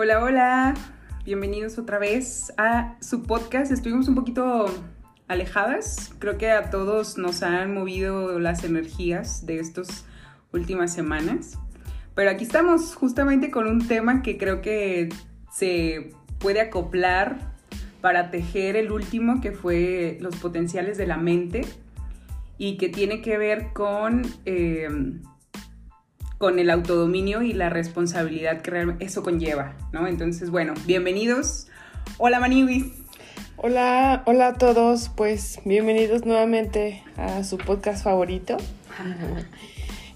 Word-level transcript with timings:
Hola, 0.00 0.22
hola. 0.22 0.74
Bienvenidos 1.24 1.76
otra 1.76 1.98
vez 1.98 2.52
a 2.56 2.96
su 3.00 3.24
podcast. 3.24 3.72
Estuvimos 3.72 4.06
un 4.06 4.14
poquito 4.14 4.66
alejadas. 5.26 6.14
Creo 6.20 6.38
que 6.38 6.52
a 6.52 6.70
todos 6.70 7.18
nos 7.18 7.42
han 7.42 7.74
movido 7.74 8.38
las 8.38 8.62
energías 8.62 9.44
de 9.44 9.58
estas 9.58 10.04
últimas 10.52 10.94
semanas. 10.94 11.58
Pero 12.14 12.30
aquí 12.30 12.44
estamos 12.44 12.94
justamente 12.94 13.50
con 13.50 13.66
un 13.66 13.88
tema 13.88 14.22
que 14.22 14.38
creo 14.38 14.62
que 14.62 15.08
se 15.52 16.12
puede 16.38 16.60
acoplar 16.60 17.56
para 18.00 18.30
tejer 18.30 18.76
el 18.76 18.92
último 18.92 19.40
que 19.40 19.50
fue 19.50 20.16
los 20.20 20.36
potenciales 20.36 20.96
de 20.96 21.08
la 21.08 21.16
mente 21.16 21.62
y 22.56 22.76
que 22.76 22.88
tiene 22.88 23.20
que 23.20 23.36
ver 23.36 23.72
con 23.72 24.22
eh, 24.44 24.88
con 26.38 26.60
el 26.60 26.70
autodominio 26.70 27.42
y 27.42 27.52
la 27.52 27.68
responsabilidad 27.68 28.62
que 28.62 28.94
eso 29.00 29.22
conlleva, 29.22 29.74
¿no? 29.92 30.06
Entonces, 30.06 30.50
bueno, 30.50 30.74
bienvenidos. 30.86 31.66
Hola, 32.16 32.38
Maniwis. 32.38 32.86
Hola, 33.56 34.22
hola 34.24 34.48
a 34.48 34.54
todos, 34.54 35.10
pues 35.16 35.58
bienvenidos 35.64 36.24
nuevamente 36.24 37.02
a 37.16 37.42
su 37.44 37.58
podcast 37.58 38.02
favorito. 38.04 38.56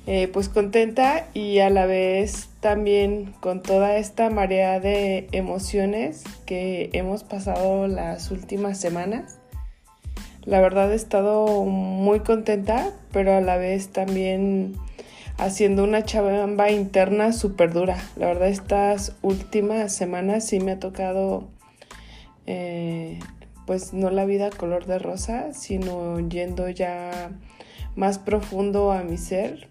Eh, 0.09 0.27
pues 0.27 0.49
contenta 0.49 1.29
y 1.33 1.61
a 1.61 1.71
la 1.71 1.87
vez 1.87 2.49
también 2.59 3.37
con 3.39 3.63
toda 3.63 3.99
esta 3.99 4.31
marea 4.31 4.81
de 4.81 5.29
emociones 5.31 6.25
que 6.45 6.91
hemos 6.93 7.23
pasado 7.23 7.87
las 7.87 8.33
últimas 8.33 8.81
semanas. 8.81 9.39
La 10.45 10.61
verdad 10.61 10.91
he 10.91 10.97
estado 10.97 11.65
muy 11.65 12.19
contenta, 12.19 12.91
pero 13.13 13.37
a 13.37 13.41
la 13.41 13.57
vez 13.59 13.91
también 13.91 14.75
haciendo 15.39 15.85
una 15.85 16.05
chamba 16.05 16.71
interna 16.71 17.33
súper 17.33 17.73
dura. 17.73 17.97
La 18.17 18.27
verdad 18.27 18.49
estas 18.49 19.17
últimas 19.23 19.95
semanas 19.95 20.47
sí 20.47 20.61
me 20.61 20.73
ha 20.73 20.79
tocado 20.79 21.49
eh, 22.47 23.19
pues 23.67 23.93
no 23.93 24.11
la 24.11 24.25
vida 24.25 24.51
color 24.51 24.87
de 24.87 24.99
rosa, 24.99 25.53
sino 25.53 26.19
yendo 26.29 26.69
ya 26.69 27.31
más 27.97 28.19
profundo 28.19 28.93
a 28.93 29.03
mi 29.03 29.17
ser. 29.17 29.69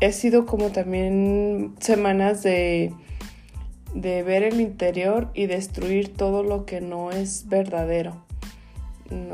He 0.00 0.12
sido 0.12 0.46
como 0.46 0.70
también 0.70 1.74
semanas 1.80 2.42
de, 2.42 2.92
de 3.94 4.22
ver 4.22 4.42
el 4.42 4.60
interior 4.60 5.30
y 5.34 5.46
destruir 5.46 6.14
todo 6.14 6.42
lo 6.42 6.66
que 6.66 6.80
no 6.80 7.10
es 7.10 7.48
verdadero 7.48 8.24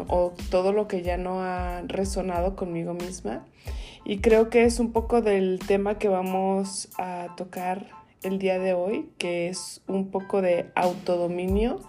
o 0.08 0.32
todo 0.50 0.72
lo 0.72 0.86
que 0.86 1.02
ya 1.02 1.16
no 1.16 1.42
ha 1.42 1.82
resonado 1.86 2.56
conmigo 2.56 2.94
misma. 2.94 3.44
Y 4.04 4.18
creo 4.18 4.50
que 4.50 4.64
es 4.64 4.80
un 4.80 4.92
poco 4.92 5.22
del 5.22 5.58
tema 5.66 5.98
que 5.98 6.08
vamos 6.08 6.90
a 6.98 7.28
tocar 7.36 7.88
el 8.22 8.38
día 8.38 8.58
de 8.58 8.74
hoy, 8.74 9.08
que 9.16 9.48
es 9.48 9.80
un 9.86 10.10
poco 10.10 10.42
de 10.42 10.70
autodominio 10.74 11.80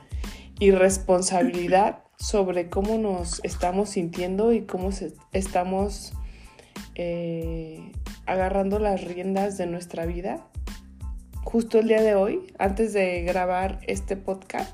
y 0.57 0.71
responsabilidad 0.71 2.03
sobre 2.17 2.69
cómo 2.69 2.97
nos 2.97 3.43
estamos 3.43 3.89
sintiendo 3.89 4.53
y 4.53 4.61
cómo 4.61 4.91
estamos 5.33 6.13
eh, 6.95 7.91
agarrando 8.25 8.79
las 8.79 9.03
riendas 9.03 9.57
de 9.57 9.67
nuestra 9.67 10.05
vida. 10.05 10.47
Justo 11.43 11.79
el 11.79 11.89
día 11.89 12.01
de 12.01 12.15
hoy, 12.15 12.47
antes 12.57 12.93
de 12.93 13.23
grabar 13.23 13.79
este 13.87 14.15
podcast, 14.15 14.73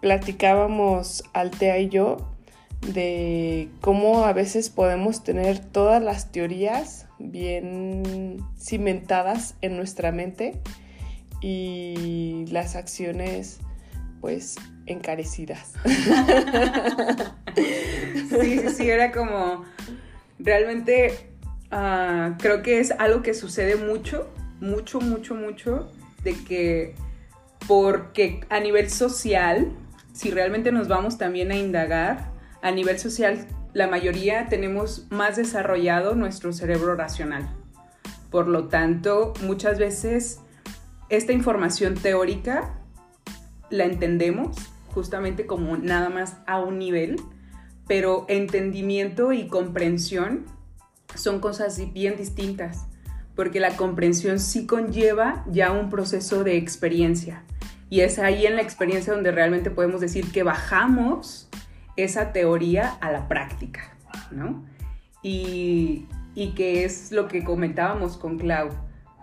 platicábamos 0.00 1.24
Altea 1.34 1.78
y 1.78 1.88
yo 1.90 2.37
de 2.80 3.68
cómo 3.80 4.24
a 4.24 4.32
veces 4.32 4.70
podemos 4.70 5.24
tener 5.24 5.58
todas 5.58 6.02
las 6.02 6.32
teorías 6.32 7.06
bien 7.18 8.38
cimentadas 8.58 9.54
en 9.60 9.76
nuestra 9.76 10.12
mente 10.12 10.60
y 11.40 12.44
las 12.50 12.76
acciones 12.76 13.58
pues 14.20 14.56
encarecidas. 14.86 15.74
Sí, 18.28 18.60
sí, 18.60 18.68
sí, 18.68 18.90
era 18.90 19.10
como 19.10 19.64
realmente 20.38 21.28
ah, 21.70 22.36
creo 22.38 22.62
que 22.62 22.78
es 22.78 22.92
algo 22.92 23.22
que 23.22 23.34
sucede 23.34 23.74
mucho, 23.76 24.28
mucho, 24.60 25.00
mucho, 25.00 25.34
mucho, 25.34 25.90
de 26.22 26.34
que 26.44 26.94
porque 27.66 28.40
a 28.48 28.60
nivel 28.60 28.90
social, 28.90 29.72
si 30.12 30.30
realmente 30.30 30.70
nos 30.72 30.88
vamos 30.88 31.18
también 31.18 31.50
a 31.50 31.56
indagar, 31.56 32.30
a 32.62 32.70
nivel 32.70 32.98
social 32.98 33.46
la 33.74 33.86
mayoría 33.86 34.48
tenemos 34.48 35.06
más 35.10 35.36
desarrollado 35.36 36.14
nuestro 36.14 36.52
cerebro 36.52 36.94
racional. 36.94 37.48
Por 38.30 38.48
lo 38.48 38.68
tanto, 38.68 39.32
muchas 39.42 39.78
veces 39.78 40.40
esta 41.08 41.32
información 41.32 41.94
teórica 41.94 42.74
la 43.70 43.84
entendemos 43.84 44.56
justamente 44.92 45.46
como 45.46 45.76
nada 45.76 46.08
más 46.08 46.38
a 46.46 46.60
un 46.60 46.78
nivel, 46.78 47.16
pero 47.86 48.26
entendimiento 48.28 49.32
y 49.32 49.46
comprensión 49.46 50.46
son 51.14 51.40
cosas 51.40 51.80
bien 51.92 52.16
distintas, 52.16 52.86
porque 53.34 53.60
la 53.60 53.76
comprensión 53.76 54.40
sí 54.40 54.66
conlleva 54.66 55.44
ya 55.50 55.72
un 55.72 55.88
proceso 55.88 56.44
de 56.44 56.56
experiencia. 56.56 57.44
Y 57.90 58.00
es 58.00 58.18
ahí 58.18 58.44
en 58.44 58.56
la 58.56 58.62
experiencia 58.62 59.14
donde 59.14 59.30
realmente 59.30 59.70
podemos 59.70 60.00
decir 60.00 60.30
que 60.32 60.42
bajamos 60.42 61.48
esa 62.04 62.32
teoría 62.32 62.90
a 63.00 63.10
la 63.10 63.28
práctica, 63.28 63.96
¿no? 64.30 64.64
Y, 65.22 66.06
y 66.34 66.52
que 66.54 66.84
es 66.84 67.12
lo 67.12 67.28
que 67.28 67.44
comentábamos 67.44 68.16
con 68.16 68.38
Clau, 68.38 68.70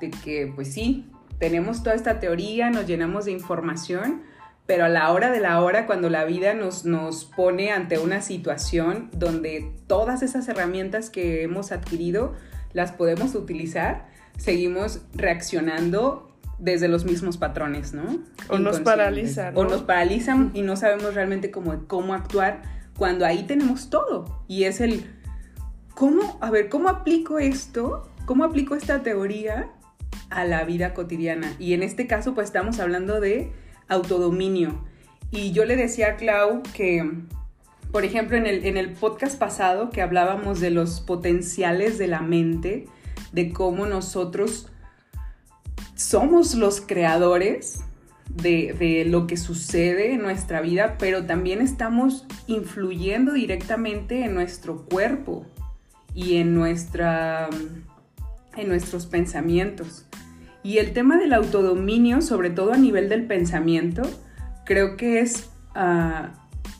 de 0.02 0.12
que 0.12 0.52
pues 0.54 0.74
sí, 0.74 1.10
tenemos 1.40 1.84
toda 1.84 1.96
esta 1.96 2.20
teoría, 2.20 2.70
nos 2.70 2.88
llenamos 2.88 3.26
de 3.26 3.32
información, 3.32 4.24
pero 4.66 4.86
a 4.86 4.90
la 4.90 5.12
hora 5.12 5.32
de 5.32 5.40
la 5.40 5.62
hora, 5.62 5.86
cuando 5.86 6.10
la 6.10 6.26
vida 6.26 6.54
nos, 6.54 6.86
nos 6.86 7.26
pone 7.26 7.72
ante 7.72 8.00
una 8.00 8.22
situación 8.22 9.10
donde 9.14 9.72
todas 9.88 10.24
esas 10.24 10.48
herramientas 10.48 11.10
que 11.10 11.44
hemos 11.44 11.72
adquirido 11.72 12.34
las 12.74 12.92
podemos 12.92 13.36
utilizar, 13.36 14.08
seguimos 14.38 15.02
reaccionando 15.14 16.35
desde 16.58 16.88
los 16.88 17.06
mismos 17.06 17.38
patrones, 17.38 17.94
¿no? 17.94 18.20
O 18.50 18.58
nos 18.58 18.80
paralizan. 18.80 19.58
O 19.58 19.64
nos 19.66 19.82
paralizan 19.82 20.52
y 20.54 20.62
no 20.62 20.76
sabemos 20.76 21.14
realmente 21.14 21.52
cómo, 21.52 21.88
cómo 21.88 22.14
actuar 22.14 22.62
cuando 22.98 23.26
ahí 23.26 23.44
tenemos 23.44 23.90
todo. 23.90 24.44
Y 24.48 24.64
es 24.64 24.82
el, 24.82 25.06
¿cómo, 25.94 26.38
a 26.42 26.50
ver, 26.52 26.70
cómo 26.70 26.90
aplico 26.90 27.40
esto? 27.40 28.10
¿Cómo 28.26 28.44
aplico 28.44 28.76
esta 28.76 29.04
teoría 29.04 29.72
a 30.30 30.46
la 30.46 30.64
vida 30.64 30.94
cotidiana? 30.94 31.54
Y 31.60 31.74
en 31.74 31.84
este 31.84 32.08
caso, 32.08 32.34
pues 32.34 32.48
estamos 32.48 32.80
hablando 32.80 33.20
de 33.20 33.52
autodominio. 33.88 34.84
Y 35.32 35.52
yo 35.52 35.66
le 35.66 35.76
decía 35.76 36.12
a 36.12 36.16
Clau 36.16 36.64
que, 36.74 37.12
por 37.92 38.06
ejemplo, 38.06 38.38
en 38.38 38.46
el, 38.46 38.66
en 38.66 38.78
el 38.78 38.94
podcast 38.94 39.38
pasado 39.38 39.90
que 39.90 40.02
hablábamos 40.02 40.60
de 40.62 40.72
los 40.72 41.02
potenciales 41.02 41.98
de 41.98 42.08
la 42.08 42.22
mente, 42.22 42.86
de 43.34 43.52
cómo 43.52 43.86
nosotros 43.86 44.72
somos 46.06 46.54
los 46.54 46.82
creadores 46.82 47.80
de, 48.30 49.06
lo 49.08 49.26
que 49.26 49.38
sucede 49.38 50.14
en 50.14 50.22
nuestra 50.22 50.62
vida, 50.62 50.98
pero 51.00 51.26
también 51.26 51.62
estamos 51.62 52.28
influyendo 52.46 53.34
directamente 53.34 54.24
en 54.24 54.36
nuestro 54.36 54.86
cuerpo 54.86 55.48
y 56.14 56.38
en, 56.38 56.54
nuestra, 56.54 57.50
en 58.56 58.68
nuestros 58.68 59.08
pensamientos. 59.08 60.06
Y 60.62 60.78
el 60.78 60.94
tema 60.94 61.18
del 61.18 61.34
autodominio, 61.34 62.22
sobre 62.22 62.52
todo 62.52 62.74
a 62.74 62.78
nivel 62.78 63.10
del 63.10 63.26
pensamiento, 63.26 64.04
creo 64.64 64.98
que 64.98 65.22
es 65.22 65.50
ah, 65.74 66.34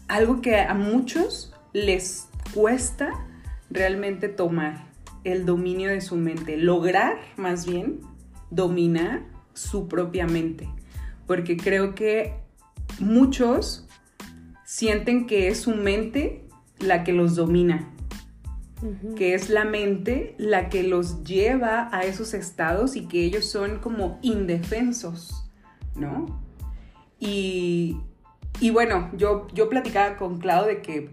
algo 0.08 0.42
que 0.42 0.60
a 0.60 0.76
muchos 0.76 1.52
les 1.74 2.28
cuesta 2.54 3.10
realmente 3.72 4.28
tomar 4.28 4.86
el 5.24 5.48
dominio 5.48 5.90
de 5.90 6.02
su 6.02 6.16
mente, 6.16 6.58
lograr 6.58 7.18
más 7.38 7.66
bien 7.66 8.02
dominar 8.50 9.26
su 9.54 9.88
propia 9.88 10.28
mente, 10.28 10.68
porque 11.28 11.58
creo 11.58 11.96
que 11.96 12.36
muchos 13.00 13.88
sienten 14.66 15.28
que 15.28 15.48
es 15.48 15.60
su 15.62 15.76
mente 15.76 16.44
la 16.80 17.04
que 17.04 17.14
los 17.14 17.36
domina, 17.36 17.92
que 19.16 19.34
es 19.34 19.50
la 19.50 19.66
mente 19.66 20.36
la 20.38 20.70
que 20.70 20.84
los 20.84 21.24
lleva 21.24 21.90
a 21.92 22.04
esos 22.04 22.34
estados 22.34 22.96
y 22.96 23.08
que 23.08 23.24
ellos 23.24 23.46
son 23.46 23.80
como 23.80 24.20
indefensos, 24.22 25.50
¿no? 25.96 26.44
Y, 27.20 27.98
bueno, 28.74 29.10
yo, 29.16 29.48
yo 29.54 29.70
platicaba 29.70 30.18
con 30.18 30.40
Clau 30.40 30.66
de 30.66 30.82
que 30.82 31.10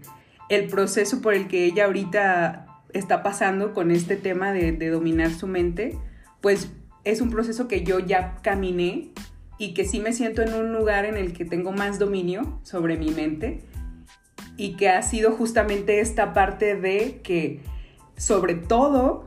el 0.49 0.67
proceso 0.67 1.21
por 1.21 1.33
el 1.33 1.47
que 1.47 1.65
ella 1.65 1.85
ahorita 1.85 2.67
está 2.93 3.23
pasando 3.23 3.73
con 3.73 3.89
este 3.89 4.15
tema 4.17 4.51
de, 4.51 4.73
de 4.73 4.89
dominar 4.89 5.31
su 5.31 5.47
mente, 5.47 5.97
pues 6.41 6.71
es 7.03 7.21
un 7.21 7.29
proceso 7.29 7.67
que 7.67 7.83
yo 7.83 7.99
ya 7.99 8.35
caminé 8.41 9.09
y 9.57 9.73
que 9.73 9.85
sí 9.85 9.99
me 9.99 10.13
siento 10.13 10.41
en 10.41 10.53
un 10.53 10.73
lugar 10.73 11.05
en 11.05 11.17
el 11.17 11.33
que 11.33 11.45
tengo 11.45 11.71
más 11.71 11.99
dominio 11.99 12.59
sobre 12.63 12.97
mi 12.97 13.11
mente 13.11 13.61
y 14.57 14.75
que 14.75 14.89
ha 14.89 15.01
sido 15.01 15.31
justamente 15.31 15.99
esta 15.99 16.33
parte 16.33 16.75
de 16.75 17.21
que 17.23 17.61
sobre 18.17 18.55
todo 18.55 19.25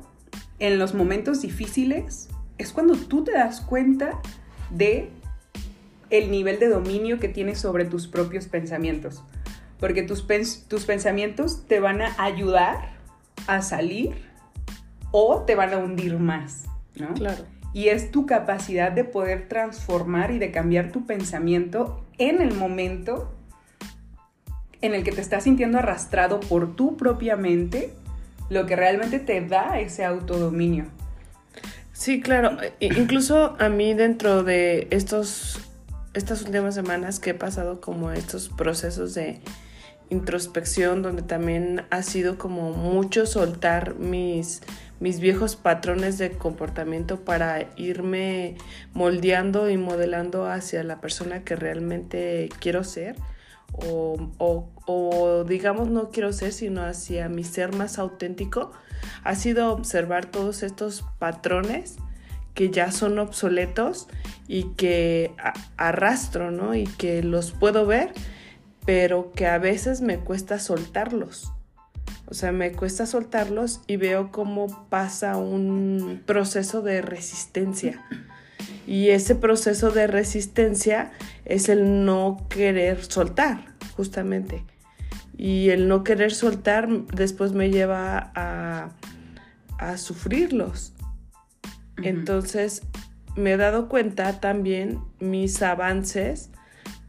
en 0.59 0.79
los 0.79 0.95
momentos 0.95 1.43
difíciles 1.43 2.29
es 2.59 2.73
cuando 2.73 2.97
tú 2.97 3.25
te 3.25 3.33
das 3.33 3.61
cuenta 3.61 4.21
de 4.71 5.11
el 6.11 6.31
nivel 6.31 6.59
de 6.59 6.69
dominio 6.69 7.19
que 7.19 7.29
tienes 7.29 7.59
sobre 7.59 7.85
tus 7.85 8.07
propios 8.07 8.47
pensamientos. 8.47 9.23
Porque 9.81 10.03
tus, 10.03 10.27
tus 10.69 10.85
pensamientos 10.85 11.67
te 11.67 11.81
van 11.81 12.01
a 12.01 12.15
ayudar 12.19 12.97
a 13.47 13.61
salir 13.61 14.15
o 15.11 15.43
te 15.43 15.55
van 15.55 15.75
a 15.75 15.79
hundir 15.79 16.19
más, 16.19 16.65
¿no? 16.95 17.13
Claro. 17.15 17.45
Y 17.77 17.91
es 17.91 18.11
tu 18.11 18.25
capacidad 18.25 18.91
de 18.91 19.05
poder 19.05 19.49
transformar 19.49 20.31
y 20.31 20.39
de 20.39 20.51
cambiar 20.51 20.93
tu 20.93 21.05
pensamiento 21.05 22.07
en 22.17 22.41
el 22.41 22.55
momento 22.55 23.35
en 24.81 24.95
el 24.95 25.05
que 25.05 25.13
te 25.13 25.21
estás 25.21 25.45
sintiendo 25.45 25.77
arrastrado 25.77 26.41
por 26.41 26.75
tu 26.75 26.97
propia 26.97 27.37
mente, 27.37 27.93
lo 28.49 28.65
que 28.65 28.77
realmente 28.77 29.19
te 29.19 29.43
da 29.43 29.79
ese 29.79 30.07
autodominio. 30.07 30.87
Sí, 31.93 32.23
claro. 32.23 32.57
Incluso 32.81 33.57
a 33.59 33.69
mí 33.69 33.93
dentro 33.93 34.43
de 34.43 34.89
estos, 34.91 35.61
estas 36.15 36.41
últimas 36.41 36.75
semanas 36.75 37.21
que 37.21 37.33
he 37.33 37.35
pasado 37.35 37.83
como 37.83 38.11
estos 38.11 38.49
procesos 38.49 39.13
de 39.13 39.43
introspección, 40.09 41.03
donde 41.03 41.21
también 41.21 41.85
ha 41.91 42.03
sido 42.03 42.39
como 42.39 42.73
mucho 42.73 43.27
soltar 43.27 43.97
mis, 43.97 44.63
mis 45.01 45.21
viejos 45.21 45.57
patrones 45.57 46.19
de 46.19 46.33
comportamiento 46.33 47.25
para 47.25 47.69
irme 47.77 48.57
moldeando 48.93 49.69
y 49.71 49.77
modelando 49.77 50.47
hacia 50.47 50.83
la 50.83 51.01
persona 51.01 51.45
que 51.45 51.57
realmente 51.57 52.49
quiero 52.61 52.85
ser 52.85 53.17
o, 53.79 55.45
digamos 55.47 55.89
no 55.89 56.11
quiero 56.11 56.33
ser, 56.33 56.53
sino 56.53 56.83
hacia 56.83 57.29
mi 57.29 57.45
ser 57.45 57.75
más 57.75 57.99
auténtico, 57.99 58.73
ha 59.23 59.35
sido 59.35 59.73
observar 59.73 60.27
todos 60.27 60.63
estos 60.63 61.05
patrones 61.19 61.97
que 62.55 62.71
ya 62.71 62.91
son 62.91 63.19
obsoletos 63.19 64.09
y 64.49 64.75
que 64.75 65.35
arrastro, 65.77 66.51
¿no? 66.51 66.75
Y 66.75 66.85
que 66.85 67.23
los 67.23 67.53
puedo 67.53 67.85
ver, 67.85 68.13
pero 68.87 69.33
que 69.33 69.47
a 69.47 69.59
veces 69.59 70.01
me 70.01 70.21
cuesta 70.21 70.59
soltarlos. 70.59 71.53
O 72.29 72.35
sea, 72.35 72.51
me 72.53 72.73
cuesta 72.73 73.07
soltarlos 73.07 73.81
y 73.87 73.97
veo 73.97 74.33
cómo 74.33 74.89
pasa 74.89 75.37
un 75.37 76.23
proceso 76.27 76.83
de 76.83 77.01
resistencia. 77.01 78.05
Y 78.87 79.11
ese 79.11 79.35
proceso 79.35 79.91
de 79.91 80.07
resistencia 80.07 81.13
es 81.45 81.69
el 81.69 82.05
no 82.05 82.47
querer 82.49 83.05
soltar, 83.05 83.65
justamente. 83.97 84.65
Y 85.37 85.71
el 85.71 85.89
no 85.89 86.03
querer 86.03 86.33
soltar 86.33 86.89
después 87.15 87.53
me 87.53 87.71
lleva 87.71 88.33
a, 88.35 88.93
sufrirlos. 89.97 90.95
Entonces 92.03 92.83
me 93.37 93.53
he 93.53 93.57
dado 93.57 93.89
cuenta 93.89 94.41
también 94.41 95.01
mis 95.21 95.63
avances 95.63 96.51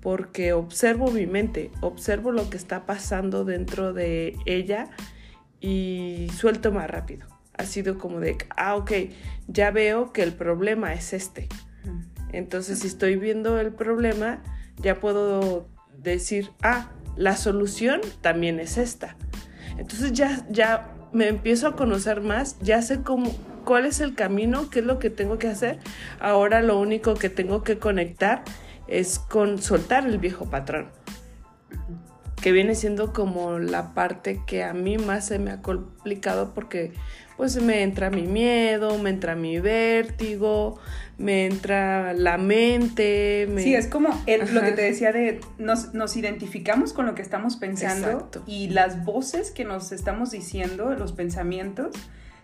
porque 0.07 0.53
observo 0.53 1.11
mi 1.11 1.25
mente, 1.25 1.69
observo 1.81 2.31
lo 2.31 2.49
que 2.49 2.55
está 2.55 2.85
pasando 2.85 3.43
dentro 3.43 3.91
de 3.91 4.37
ella 4.45 4.87
y 5.59 6.29
suelto 6.33 6.71
más 6.71 6.89
rápido. 6.89 7.27
Ha 7.57 7.65
sido 7.65 7.97
como 7.97 8.21
de, 8.21 8.37
ah, 8.55 8.77
ok, 8.77 8.89
ya 9.49 9.69
veo 9.69 10.13
que 10.13 10.23
el 10.23 10.31
problema 10.31 10.93
es 10.93 11.11
este. 11.11 11.49
Entonces, 12.31 12.79
si 12.79 12.87
estoy 12.87 13.17
viendo 13.17 13.59
el 13.59 13.73
problema, 13.73 14.41
ya 14.77 14.97
puedo 15.01 15.67
decir, 15.97 16.51
ah, 16.63 16.89
la 17.17 17.35
solución 17.35 17.99
también 18.21 18.61
es 18.61 18.77
esta. 18.77 19.17
Entonces 19.77 20.13
ya, 20.13 20.47
ya 20.49 20.95
me 21.11 21.27
empiezo 21.27 21.67
a 21.67 21.75
conocer 21.75 22.21
más, 22.21 22.57
ya 22.59 22.81
sé 22.81 23.01
cómo, 23.01 23.35
cuál 23.65 23.85
es 23.85 23.99
el 23.99 24.15
camino, 24.15 24.69
qué 24.69 24.79
es 24.79 24.85
lo 24.85 24.99
que 24.99 25.09
tengo 25.09 25.37
que 25.37 25.49
hacer. 25.49 25.79
Ahora 26.21 26.61
lo 26.61 26.79
único 26.79 27.15
que 27.15 27.29
tengo 27.29 27.61
que 27.61 27.77
conectar 27.77 28.45
es 28.87 29.19
con 29.19 29.61
soltar 29.61 30.05
el 30.05 30.17
viejo 30.17 30.49
patrón, 30.49 30.87
que 32.41 32.51
viene 32.51 32.75
siendo 32.75 33.13
como 33.13 33.59
la 33.59 33.93
parte 33.93 34.41
que 34.45 34.63
a 34.63 34.73
mí 34.73 34.97
más 34.97 35.27
se 35.27 35.39
me 35.39 35.51
ha 35.51 35.61
complicado 35.61 36.53
porque 36.53 36.93
pues 37.37 37.61
me 37.61 37.83
entra 37.83 38.09
mi 38.09 38.23
miedo, 38.23 38.97
me 38.97 39.11
entra 39.11 39.35
mi 39.35 39.59
vértigo, 39.59 40.79
me 41.17 41.45
entra 41.45 42.13
la 42.13 42.37
mente. 42.37 43.47
Sí, 43.57 43.75
es 43.75 43.87
como 43.87 44.09
lo 44.09 44.61
que 44.61 44.71
te 44.71 44.81
decía 44.81 45.11
de 45.11 45.39
nos, 45.59 46.17
identificamos 46.17 46.93
con 46.93 47.05
lo 47.05 47.13
que 47.13 47.21
estamos 47.21 47.55
pensando 47.55 48.29
y 48.47 48.69
las 48.69 49.05
voces 49.05 49.51
que 49.51 49.65
nos 49.65 49.91
estamos 49.91 50.31
diciendo, 50.31 50.95
los 50.95 51.11
pensamientos, 51.11 51.95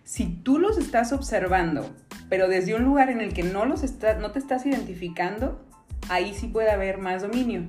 si 0.04 0.25
tú 0.25 0.60
los 0.60 0.78
estás 0.78 1.12
observando, 1.12 1.90
pero 2.30 2.48
desde 2.48 2.75
un 2.75 2.84
lugar 2.84 3.10
en 3.10 3.19
el 3.19 3.34
que 3.34 3.44
no, 3.44 3.66
los 3.66 3.84
está, 3.84 4.16
no 4.16 4.31
te 4.31 4.40
estás 4.40 4.66
identificando, 4.66 5.66
ahí 6.09 6.33
sí 6.33 6.47
puede 6.47 6.71
haber 6.71 6.97
más 6.97 7.21
dominio. 7.21 7.63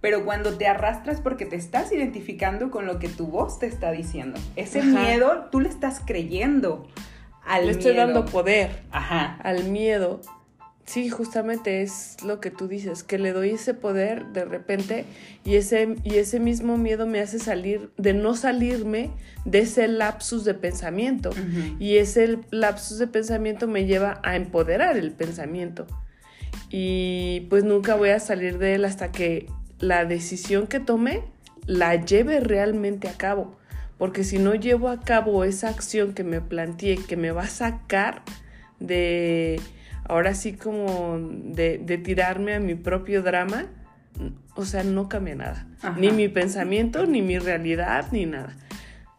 Pero 0.00 0.24
cuando 0.24 0.58
te 0.58 0.66
arrastras 0.66 1.20
porque 1.20 1.46
te 1.46 1.56
estás 1.56 1.90
identificando 1.90 2.70
con 2.70 2.84
lo 2.84 2.98
que 2.98 3.08
tu 3.08 3.26
voz 3.26 3.58
te 3.58 3.66
está 3.66 3.90
diciendo, 3.90 4.38
ese 4.54 4.82
miedo 4.82 5.48
tú 5.50 5.60
le 5.60 5.70
estás 5.70 6.02
creyendo 6.04 6.86
al 7.42 7.66
le 7.66 7.72
estoy 7.72 7.94
dando 7.94 8.26
poder 8.26 8.82
Ajá. 8.90 9.38
al 9.42 9.64
miedo. 9.64 10.20
Sí, 10.84 11.08
justamente 11.08 11.80
es 11.80 12.22
lo 12.22 12.40
que 12.40 12.50
tú 12.50 12.68
dices, 12.68 13.02
que 13.02 13.16
le 13.16 13.32
doy 13.32 13.50
ese 13.52 13.72
poder 13.72 14.26
de 14.26 14.44
repente 14.44 15.06
y 15.42 15.54
ese, 15.54 15.96
y 16.04 16.16
ese 16.16 16.38
mismo 16.38 16.76
miedo 16.76 17.06
me 17.06 17.20
hace 17.20 17.38
salir, 17.38 17.90
de 17.96 18.12
no 18.12 18.34
salirme 18.34 19.10
de 19.46 19.60
ese 19.60 19.88
lapsus 19.88 20.44
de 20.44 20.52
pensamiento. 20.52 21.30
Y 21.78 21.96
ese 21.96 22.40
lapsus 22.50 22.98
de 22.98 23.06
pensamiento 23.06 23.66
me 23.66 23.86
lleva 23.86 24.20
a 24.22 24.36
empoderar 24.36 24.98
el 24.98 25.12
pensamiento. 25.12 25.86
Y 26.76 27.42
pues 27.50 27.62
nunca 27.62 27.94
voy 27.94 28.08
a 28.08 28.18
salir 28.18 28.58
de 28.58 28.74
él 28.74 28.84
hasta 28.84 29.12
que 29.12 29.46
la 29.78 30.04
decisión 30.04 30.66
que 30.66 30.80
tome 30.80 31.22
la 31.66 31.94
lleve 31.94 32.40
realmente 32.40 33.08
a 33.08 33.12
cabo. 33.12 33.56
Porque 33.96 34.24
si 34.24 34.40
no 34.40 34.56
llevo 34.56 34.88
a 34.88 34.98
cabo 34.98 35.44
esa 35.44 35.68
acción 35.68 36.14
que 36.14 36.24
me 36.24 36.40
planteé, 36.40 36.96
que 36.96 37.16
me 37.16 37.30
va 37.30 37.42
a 37.42 37.46
sacar 37.46 38.22
de, 38.80 39.60
ahora 40.02 40.34
sí 40.34 40.54
como 40.54 41.20
de, 41.20 41.78
tirarme 42.02 42.54
a 42.54 42.58
mi 42.58 42.74
propio 42.74 43.22
drama, 43.22 43.66
o 44.56 44.64
sea, 44.64 44.82
no 44.82 45.08
cambia 45.08 45.36
nada. 45.36 45.68
Ni 45.96 46.10
mi 46.10 46.26
pensamiento, 46.26 47.06
ni 47.06 47.22
mi 47.22 47.38
realidad, 47.38 48.06
ni 48.10 48.26
nada. 48.26 48.56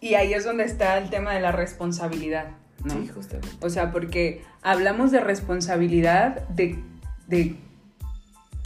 Y 0.01 0.15
ahí 0.15 0.33
es 0.33 0.43
donde 0.43 0.65
está 0.65 0.97
el 0.97 1.09
tema 1.09 1.33
de 1.33 1.39
la 1.39 1.53
responsabilidad, 1.53 2.47
¿no? 2.83 2.95
Sí, 2.95 3.07
justamente. 3.07 3.47
O 3.61 3.69
sea, 3.69 3.93
porque 3.93 4.43
hablamos 4.61 5.13
de 5.13 5.21
responsabilidad 5.21 6.45
de, 6.49 6.83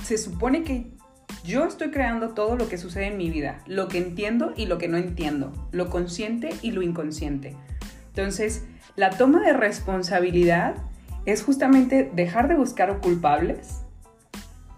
se 0.04 0.18
supone 0.18 0.64
que 0.64 0.92
yo 1.44 1.66
estoy 1.66 1.92
creando 1.92 2.30
todo 2.30 2.56
lo 2.56 2.68
que 2.68 2.78
sucede 2.78 3.08
en 3.08 3.18
mi 3.18 3.30
vida, 3.30 3.62
lo 3.66 3.88
que 3.88 3.98
entiendo 3.98 4.54
y 4.56 4.66
lo 4.66 4.78
que 4.78 4.88
no 4.88 4.98
entiendo, 4.98 5.52
lo 5.72 5.90
consciente 5.90 6.50
y 6.62 6.72
lo 6.72 6.82
inconsciente. 6.82 7.56
Entonces, 8.10 8.66
la 8.96 9.12
toma 9.12 9.42
de 9.42 9.54
responsabilidad 9.54 10.76
es 11.26 11.44
justamente 11.44 12.10
dejar 12.14 12.48
de 12.48 12.56
buscar 12.56 13.00
culpables, 13.00 13.82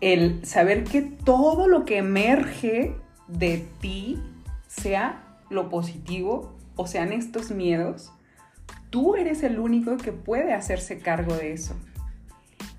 el 0.01 0.45
saber 0.45 0.83
que 0.83 1.01
todo 1.01 1.67
lo 1.67 1.85
que 1.85 1.97
emerge 1.97 2.95
de 3.27 3.65
ti, 3.79 4.19
sea 4.67 5.23
lo 5.49 5.69
positivo 5.69 6.55
o 6.75 6.87
sean 6.87 7.11
estos 7.11 7.51
miedos, 7.51 8.11
tú 8.89 9.15
eres 9.15 9.43
el 9.43 9.59
único 9.59 9.97
que 9.97 10.11
puede 10.11 10.53
hacerse 10.53 10.99
cargo 10.99 11.35
de 11.35 11.53
eso. 11.53 11.75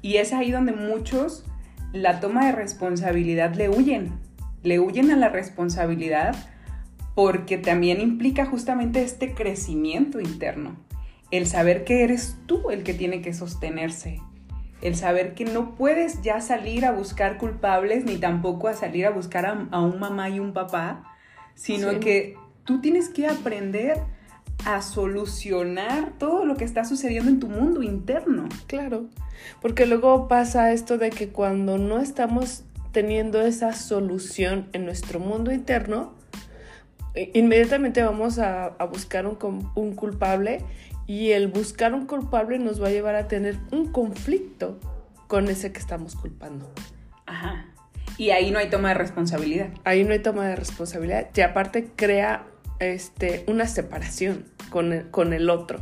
Y 0.02 0.16
es 0.16 0.32
ahí 0.32 0.50
donde 0.50 0.72
muchos 0.72 1.44
la 1.92 2.20
toma 2.20 2.46
de 2.46 2.52
responsabilidad 2.52 3.54
le 3.54 3.68
huyen, 3.68 4.12
le 4.62 4.80
huyen 4.80 5.10
a 5.10 5.16
la 5.16 5.28
responsabilidad 5.28 6.34
porque 7.14 7.58
también 7.58 8.00
implica 8.00 8.46
justamente 8.46 9.02
este 9.02 9.34
crecimiento 9.34 10.20
interno, 10.20 10.76
el 11.30 11.46
saber 11.46 11.84
que 11.84 12.02
eres 12.02 12.36
tú 12.46 12.70
el 12.70 12.82
que 12.82 12.94
tiene 12.94 13.20
que 13.20 13.34
sostenerse, 13.34 14.20
el 14.80 14.96
saber 14.96 15.34
que 15.34 15.44
no 15.44 15.74
puedes 15.74 16.22
ya 16.22 16.40
salir 16.40 16.86
a 16.86 16.92
buscar 16.92 17.38
culpables 17.38 18.04
ni 18.04 18.16
tampoco 18.16 18.68
a 18.68 18.74
salir 18.74 19.06
a 19.06 19.10
buscar 19.10 19.46
a, 19.46 19.80
un 19.80 20.00
mamá 20.00 20.30
y 20.30 20.40
un 20.40 20.52
papá, 20.52 21.04
sino 21.54 22.00
que 22.00 22.36
tú 22.64 22.80
tienes 22.80 23.08
que 23.08 23.26
aprender 23.26 23.98
a 24.64 24.82
solucionar 24.82 26.12
todo 26.18 26.44
lo 26.44 26.56
que 26.56 26.64
está 26.64 26.84
sucediendo 26.84 27.30
en 27.30 27.40
tu 27.40 27.48
mundo 27.48 27.82
interno. 27.82 28.48
Claro, 28.66 29.06
porque 29.60 29.86
luego 29.86 30.28
pasa 30.28 30.72
esto 30.72 30.98
de 30.98 31.10
que 31.10 31.28
cuando 31.28 31.78
no 31.78 31.98
estamos 31.98 32.64
teniendo 32.92 33.40
esa 33.40 33.72
solución 33.72 34.68
en 34.72 34.84
nuestro 34.84 35.18
mundo 35.18 35.52
interno, 35.52 36.14
inmediatamente 37.34 38.02
vamos 38.02 38.38
a, 38.38 38.76
buscar 38.90 39.26
un, 39.26 39.70
un, 39.74 39.94
culpable 39.94 40.64
y 41.06 41.30
el 41.30 41.48
buscar 41.48 41.94
un 41.94 42.06
culpable 42.06 42.58
nos 42.58 42.82
va 42.82 42.88
a 42.88 42.90
llevar 42.90 43.16
a 43.16 43.28
tener 43.28 43.56
un 43.70 43.90
conflicto 43.90 44.78
con 45.26 45.48
ese 45.48 45.72
que 45.72 45.80
estamos 45.80 46.14
culpando. 46.14 46.70
Ajá. 47.26 47.66
Y 48.18 48.30
ahí 48.30 48.50
no 48.50 48.58
hay 48.58 48.68
toma 48.68 48.88
de 48.88 48.94
responsabilidad. 48.94 49.68
Ahí 49.84 50.04
no 50.04 50.12
hay 50.12 50.18
toma 50.18 50.46
de 50.46 50.56
responsabilidad 50.56 51.28
y 51.34 51.40
aparte 51.40 51.90
crea 51.96 52.46
este, 52.84 53.44
una 53.46 53.66
separación 53.66 54.44
con 54.70 54.92
el, 54.92 55.10
con 55.10 55.32
el 55.32 55.50
otro. 55.50 55.80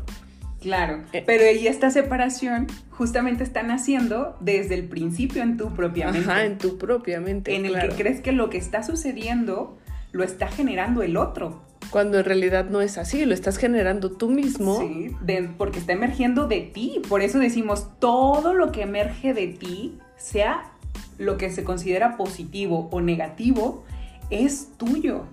Claro, 0.61 1.02
eh, 1.12 1.23
pero 1.26 1.45
ahí 1.45 1.66
esta 1.66 1.90
separación 1.90 2.66
justamente 2.90 3.42
están 3.42 3.71
haciendo 3.71 4.37
desde 4.40 4.75
el 4.75 4.85
principio 4.85 5.42
en 5.42 5.57
tu 5.57 5.75
propia 5.75 6.11
mente. 6.11 6.30
Ajá, 6.30 6.45
en 6.45 6.59
tu 6.59 6.76
propia 6.76 7.21
mente. 7.21 7.54
En 7.54 7.64
el 7.64 7.78
que 7.78 7.88
crees 7.88 8.21
que 8.21 8.33
lo 8.33 8.50
que 8.50 8.59
está 8.59 8.83
sucediendo 8.83 9.78
lo 10.12 10.23
está 10.23 10.49
generando 10.49 11.02
el 11.02 11.16
otro. 11.16 11.62
Cuando 11.90 12.19
en 12.19 12.25
realidad 12.25 12.69
no 12.69 12.83
es 12.83 12.99
así, 12.99 13.25
lo 13.25 13.35
estás 13.35 13.57
generando 13.57 14.12
tú 14.12 14.28
mismo. 14.28 14.80
Sí, 14.80 15.16
porque 15.57 15.78
está 15.78 15.92
emergiendo 15.92 16.47
de 16.47 16.61
ti. 16.61 17.00
Por 17.09 17.23
eso 17.23 17.38
decimos, 17.38 17.88
todo 17.99 18.54
lo 18.54 18.71
que 18.71 18.83
emerge 18.83 19.35
de 19.35 19.49
ti, 19.49 19.99
sea 20.16 20.73
lo 21.19 21.37
que 21.37 21.50
se 21.50 21.64
considera 21.64 22.16
positivo 22.16 22.88
o 22.92 23.00
negativo, 23.00 23.85
es 24.28 24.69
tuyo. 24.76 25.25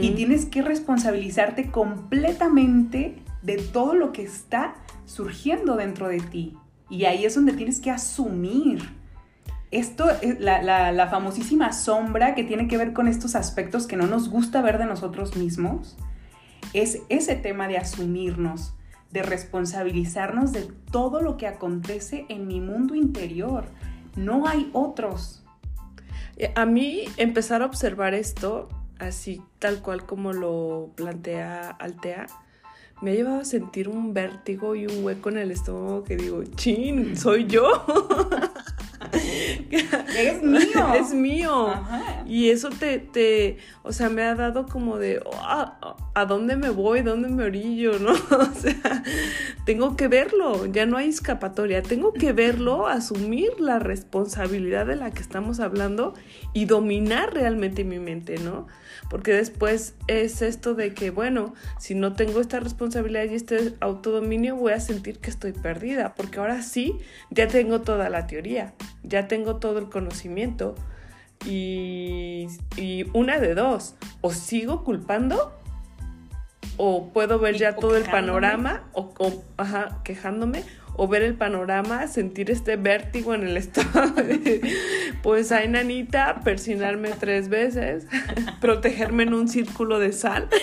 Y 0.00 0.10
tienes 0.10 0.46
que 0.46 0.62
responsabilizarte 0.62 1.70
completamente 1.70 3.22
de 3.42 3.56
todo 3.56 3.94
lo 3.94 4.12
que 4.12 4.22
está 4.22 4.74
surgiendo 5.06 5.76
dentro 5.76 6.08
de 6.08 6.20
ti. 6.20 6.56
Y 6.88 7.04
ahí 7.04 7.24
es 7.24 7.34
donde 7.34 7.52
tienes 7.52 7.80
que 7.80 7.90
asumir. 7.90 8.82
Esto 9.70 10.10
es 10.10 10.40
la, 10.40 10.90
la, 10.92 11.08
famosísima 11.08 11.72
sombra 11.72 12.34
que 12.34 12.42
tiene 12.42 12.66
que 12.66 12.76
ver 12.76 12.92
con 12.92 13.06
estos 13.06 13.36
aspectos 13.36 13.86
que 13.86 13.96
no 13.96 14.08
nos 14.08 14.28
gusta 14.28 14.62
ver 14.62 14.78
de 14.78 14.86
nosotros 14.86 15.36
mismos. 15.36 15.96
Es 16.72 16.98
ese 17.08 17.36
tema 17.36 17.68
de 17.68 17.78
asumirnos, 17.78 18.74
de 19.12 19.22
responsabilizarnos 19.22 20.52
de 20.52 20.68
todo 20.90 21.22
lo 21.22 21.36
que 21.36 21.46
acontece 21.46 22.26
en 22.28 22.48
mi 22.48 22.60
mundo 22.60 22.96
interior. 22.96 23.66
No 24.16 24.48
hay 24.48 24.70
otros. 24.72 25.44
Eh, 26.36 26.52
a 26.56 26.66
mí 26.66 27.04
empezar 27.16 27.62
a 27.62 27.66
observar 27.66 28.14
esto, 28.14 28.68
así 29.00 29.42
tal 29.58 29.82
cual 29.82 30.06
como 30.06 30.32
lo 30.32 30.90
plantea 30.94 31.70
Altea, 31.70 32.26
me 33.02 33.12
ha 33.12 33.14
llevado 33.14 33.40
a 33.40 33.44
sentir 33.44 33.88
un 33.88 34.12
vértigo 34.12 34.76
y 34.76 34.86
un 34.86 35.04
hueco 35.04 35.30
en 35.30 35.38
el 35.38 35.50
estómago 35.50 36.04
que 36.04 36.16
digo, 36.16 36.44
chin, 36.56 37.16
soy 37.16 37.46
yo. 37.46 37.84
es 39.70 40.42
mío. 40.42 40.94
Es 40.94 41.14
mío. 41.14 41.74
Y 42.26 42.50
eso 42.50 42.70
te, 42.70 42.98
te, 42.98 43.58
o 43.82 43.92
sea, 43.92 44.08
me 44.08 44.22
ha 44.22 44.34
dado 44.34 44.66
como 44.66 44.98
de, 44.98 45.20
oh, 45.24 45.96
¿a 46.14 46.24
dónde 46.24 46.56
me 46.56 46.70
voy? 46.70 47.02
¿Dónde 47.02 47.28
me 47.28 47.44
orillo? 47.44 47.98
¿No? 48.00 48.12
O 48.12 48.54
sea, 48.54 49.02
tengo 49.64 49.96
que 49.96 50.08
verlo, 50.08 50.66
ya 50.66 50.86
no 50.86 50.96
hay 50.96 51.08
escapatoria, 51.08 51.82
tengo 51.82 52.12
que 52.12 52.32
verlo, 52.32 52.86
asumir 52.86 53.60
la 53.60 53.78
responsabilidad 53.78 54.86
de 54.86 54.96
la 54.96 55.10
que 55.10 55.20
estamos 55.20 55.60
hablando 55.60 56.14
y 56.52 56.64
dominar 56.64 57.34
realmente 57.34 57.84
mi 57.84 57.98
mente, 57.98 58.38
¿no? 58.38 58.66
Porque 59.08 59.32
después 59.32 59.94
es 60.06 60.42
esto 60.42 60.74
de 60.74 60.94
que, 60.94 61.10
bueno, 61.10 61.54
si 61.78 61.94
no 61.94 62.14
tengo 62.14 62.40
esta 62.40 62.60
responsabilidad 62.60 63.24
y 63.24 63.34
este 63.34 63.74
autodominio, 63.80 64.56
voy 64.56 64.72
a 64.72 64.80
sentir 64.80 65.18
que 65.18 65.30
estoy 65.30 65.52
perdida, 65.52 66.14
porque 66.14 66.38
ahora 66.38 66.62
sí, 66.62 66.98
ya 67.30 67.48
tengo 67.48 67.80
toda 67.80 68.08
la 68.08 68.26
teoría, 68.26 68.74
ya 69.02 69.28
tengo 69.28 69.56
todo 69.56 69.78
el 69.78 69.88
conocimiento. 69.88 70.74
Y, 71.46 72.48
y 72.76 73.06
una 73.14 73.40
de 73.40 73.54
dos, 73.54 73.94
o 74.20 74.30
sigo 74.30 74.84
culpando 74.84 75.58
o 76.82 77.12
puedo 77.12 77.38
ver 77.38 77.58
ya 77.58 77.76
todo 77.76 77.98
el 77.98 78.04
panorama, 78.04 78.84
o, 78.94 79.12
ajá, 79.58 79.98
quejándome, 80.02 80.64
o 80.96 81.08
ver 81.08 81.22
el 81.22 81.34
panorama, 81.34 82.06
sentir 82.06 82.50
este 82.50 82.76
vértigo 82.76 83.34
en 83.34 83.46
el 83.46 83.58
estómago. 83.58 84.14
pues 85.22 85.52
hay 85.52 85.68
nanita, 85.68 86.40
persinarme 86.42 87.10
tres 87.20 87.50
veces, 87.50 88.06
protegerme 88.62 89.24
en 89.24 89.34
un 89.34 89.48
círculo 89.48 89.98
de 89.98 90.12
sal. 90.12 90.48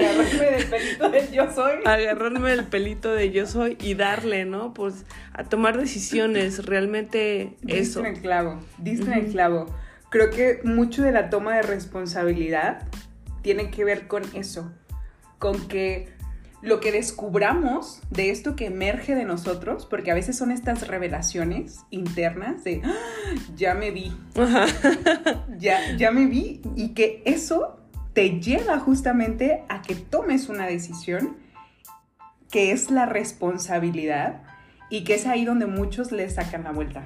Agarrarme 0.00 0.50
del 0.50 0.66
pelito 0.66 1.10
de 1.10 1.28
yo 1.32 1.52
soy. 1.52 1.72
Agarrarme 1.84 2.50
del 2.50 2.64
pelito 2.64 3.12
de 3.12 3.30
yo 3.30 3.46
soy 3.46 3.76
y 3.80 3.94
darle, 3.94 4.44
¿no? 4.44 4.74
Pues 4.74 5.04
a 5.32 5.44
tomar 5.44 5.78
decisiones, 5.78 6.64
realmente 6.66 7.56
eso. 7.66 8.00
Diste 8.00 8.00
en 8.00 8.06
el 8.06 8.20
clavo, 8.20 8.60
diste 8.78 9.06
en 9.06 9.12
el 9.12 9.26
clavo. 9.30 9.66
Creo 10.10 10.30
que 10.30 10.60
mucho 10.64 11.02
de 11.02 11.12
la 11.12 11.30
toma 11.30 11.56
de 11.56 11.62
responsabilidad 11.62 12.88
tiene 13.42 13.70
que 13.70 13.84
ver 13.84 14.06
con 14.08 14.22
eso, 14.34 14.72
con 15.38 15.68
que 15.68 16.08
lo 16.62 16.80
que 16.80 16.92
descubramos 16.92 18.00
de 18.10 18.30
esto 18.30 18.54
que 18.54 18.66
emerge 18.66 19.14
de 19.14 19.24
nosotros, 19.24 19.86
porque 19.86 20.10
a 20.10 20.14
veces 20.14 20.36
son 20.36 20.50
estas 20.50 20.86
revelaciones 20.88 21.80
internas 21.90 22.64
de, 22.64 22.82
¡Ah! 22.84 22.94
ya 23.56 23.74
me 23.74 23.90
vi, 23.90 24.12
ya, 25.58 25.96
ya 25.96 26.10
me 26.10 26.26
vi, 26.26 26.60
y 26.76 26.88
que 26.90 27.22
eso 27.24 27.79
te 28.12 28.40
lleva 28.40 28.78
justamente 28.78 29.64
a 29.68 29.82
que 29.82 29.94
tomes 29.94 30.48
una 30.48 30.66
decisión 30.66 31.36
que 32.50 32.72
es 32.72 32.90
la 32.90 33.06
responsabilidad 33.06 34.42
y 34.88 35.04
que 35.04 35.14
es 35.14 35.26
ahí 35.26 35.44
donde 35.44 35.66
muchos 35.66 36.10
le 36.10 36.28
sacan 36.28 36.64
la 36.64 36.72
vuelta. 36.72 37.04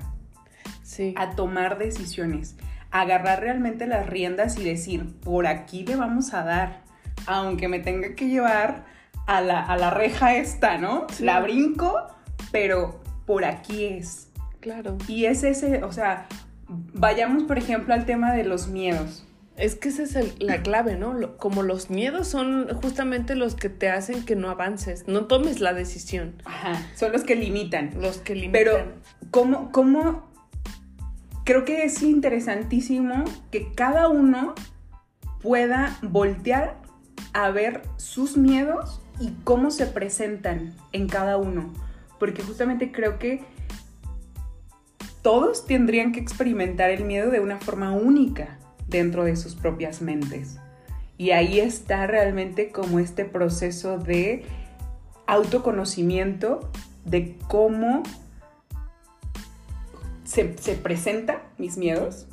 Sí. 0.82 1.14
A 1.16 1.30
tomar 1.36 1.78
decisiones 1.78 2.56
agarrar 2.94 3.40
realmente 3.40 3.88
las 3.88 4.06
riendas 4.06 4.56
y 4.56 4.62
decir, 4.62 5.18
por 5.20 5.48
aquí 5.48 5.84
le 5.84 5.96
vamos 5.96 6.32
a 6.32 6.44
dar, 6.44 6.82
aunque 7.26 7.66
me 7.66 7.80
tenga 7.80 8.14
que 8.14 8.28
llevar 8.28 8.84
a 9.26 9.40
la, 9.40 9.90
reja 9.90 10.36
esta, 10.36 10.78
¿no? 10.78 11.08
La 11.18 11.40
brinco, 11.40 12.06
pero 12.52 13.02
por 13.26 13.44
aquí 13.44 13.84
es. 13.84 14.28
Claro. 14.60 14.96
Y 15.08 15.24
es 15.24 15.42
ese, 15.42 15.82
o 15.82 15.92
sea, 15.92 16.28
vayamos 16.68 17.42
por 17.42 17.58
ejemplo 17.58 17.94
al 17.94 18.06
tema 18.06 18.32
de 18.32 18.44
los 18.44 18.68
miedos. 18.68 19.26
Es 19.56 19.76
que 19.76 19.88
esa 19.88 20.02
es 20.02 20.42
la 20.42 20.62
clave, 20.62 20.96
¿no? 20.96 21.36
Como 21.36 21.62
los 21.62 21.88
miedos 21.88 22.26
son 22.26 22.68
justamente 22.82 23.36
los 23.36 23.54
que 23.54 23.68
te 23.68 23.88
hacen 23.88 24.24
que 24.24 24.34
no 24.34 24.50
avances, 24.50 25.06
no 25.06 25.26
tomes 25.26 25.60
la 25.60 25.72
decisión. 25.72 26.42
Ajá, 26.44 26.84
son 26.96 27.12
los 27.12 27.22
que 27.22 27.36
limitan. 27.36 27.92
Los 28.00 28.18
que 28.18 28.34
limitan. 28.34 28.52
Pero, 28.52 28.78
¿cómo, 29.30 29.70
cómo 29.70 30.28
creo 31.44 31.64
que 31.64 31.84
es 31.84 32.02
interesantísimo 32.02 33.24
que 33.52 33.72
cada 33.72 34.08
uno 34.08 34.54
pueda 35.40 35.98
voltear 36.02 36.76
a 37.32 37.50
ver 37.50 37.82
sus 37.96 38.36
miedos 38.36 39.00
y 39.20 39.32
cómo 39.44 39.70
se 39.70 39.86
presentan 39.86 40.74
en 40.92 41.08
cada 41.08 41.36
uno. 41.36 41.72
Porque 42.18 42.42
justamente 42.42 42.90
creo 42.90 43.18
que 43.18 43.44
todos 45.22 45.66
tendrían 45.66 46.12
que 46.12 46.20
experimentar 46.20 46.90
el 46.90 47.04
miedo 47.04 47.30
de 47.30 47.40
una 47.40 47.58
forma 47.58 47.92
única 47.92 48.58
dentro 48.88 49.24
de 49.24 49.36
sus 49.36 49.54
propias 49.54 50.02
mentes. 50.02 50.58
Y 51.16 51.30
ahí 51.30 51.60
está 51.60 52.06
realmente 52.06 52.70
como 52.70 52.98
este 52.98 53.24
proceso 53.24 53.98
de 53.98 54.44
autoconocimiento 55.26 56.70
de 57.04 57.36
cómo 57.48 58.02
se, 60.24 60.56
se 60.58 60.74
presentan 60.74 61.38
mis 61.58 61.76
miedos, 61.76 62.26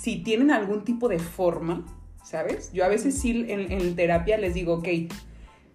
si 0.00 0.22
tienen 0.22 0.50
algún 0.52 0.84
tipo 0.84 1.08
de 1.08 1.18
forma, 1.18 1.84
¿sabes? 2.22 2.72
Yo 2.72 2.84
a 2.84 2.88
veces 2.88 3.18
sí 3.18 3.44
en, 3.48 3.96
terapia 3.96 4.38
les 4.38 4.54
digo, 4.54 4.74
ok, 4.74 4.88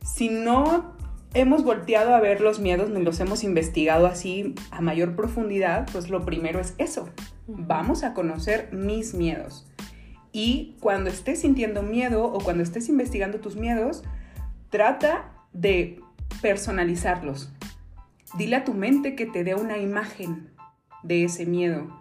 si 0.05 0.29
no 0.29 0.93
hemos 1.33 1.63
volteado 1.63 2.15
a 2.15 2.19
ver 2.19 2.41
los 2.41 2.59
miedos 2.59 2.89
ni 2.89 3.01
los 3.01 3.19
hemos 3.19 3.43
investigado 3.43 4.07
así 4.07 4.55
a 4.71 4.81
mayor 4.81 5.15
profundidad, 5.15 5.87
pues 5.91 6.09
lo 6.09 6.25
primero 6.25 6.59
es 6.59 6.75
eso. 6.77 7.09
Vamos 7.57 8.03
a 8.03 8.13
conocer 8.13 8.69
mis 8.71 9.13
miedos. 9.13 9.67
Y 10.31 10.77
cuando 10.79 11.09
estés 11.09 11.41
sintiendo 11.41 11.83
miedo 11.83 12.25
o 12.25 12.39
cuando 12.39 12.63
estés 12.63 12.87
investigando 12.89 13.39
tus 13.39 13.55
miedos, 13.55 14.03
trata 14.69 15.31
de 15.53 15.99
personalizarlos. 16.41 17.51
Dile 18.37 18.57
a 18.57 18.63
tu 18.63 18.73
mente 18.73 19.15
que 19.15 19.25
te 19.25 19.43
dé 19.43 19.55
una 19.55 19.77
imagen 19.77 20.49
de 21.03 21.25
ese 21.25 21.45
miedo, 21.45 21.99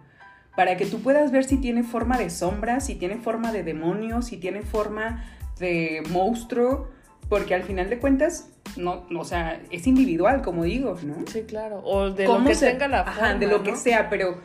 para 0.55 0.77
que 0.77 0.85
tú 0.85 1.01
puedas 1.01 1.31
ver 1.31 1.43
si 1.43 1.57
tiene 1.57 1.83
forma 1.83 2.17
de 2.17 2.29
sombra, 2.29 2.79
si 2.79 2.95
tiene 2.95 3.17
forma 3.17 3.51
de 3.51 3.63
demonio, 3.63 4.21
si 4.21 4.37
tiene 4.37 4.61
forma 4.61 5.25
de 5.59 6.03
monstruo, 6.11 6.89
porque 7.29 7.55
al 7.55 7.63
final 7.63 7.89
de 7.89 7.99
cuentas, 7.99 8.49
no, 8.75 9.05
o 9.17 9.23
sea, 9.23 9.61
es 9.71 9.87
individual, 9.87 10.41
como 10.41 10.63
digo, 10.63 10.97
¿no? 11.03 11.15
Sí, 11.27 11.43
claro, 11.43 11.81
o 11.83 12.11
de 12.11 12.25
lo 12.25 12.43
que 12.43 12.55
tenga 12.55 12.87
la 12.87 13.05
forma, 13.05 13.33
de 13.35 13.47
lo 13.47 13.63
que 13.63 13.75
sea, 13.75 14.09
pero 14.09 14.37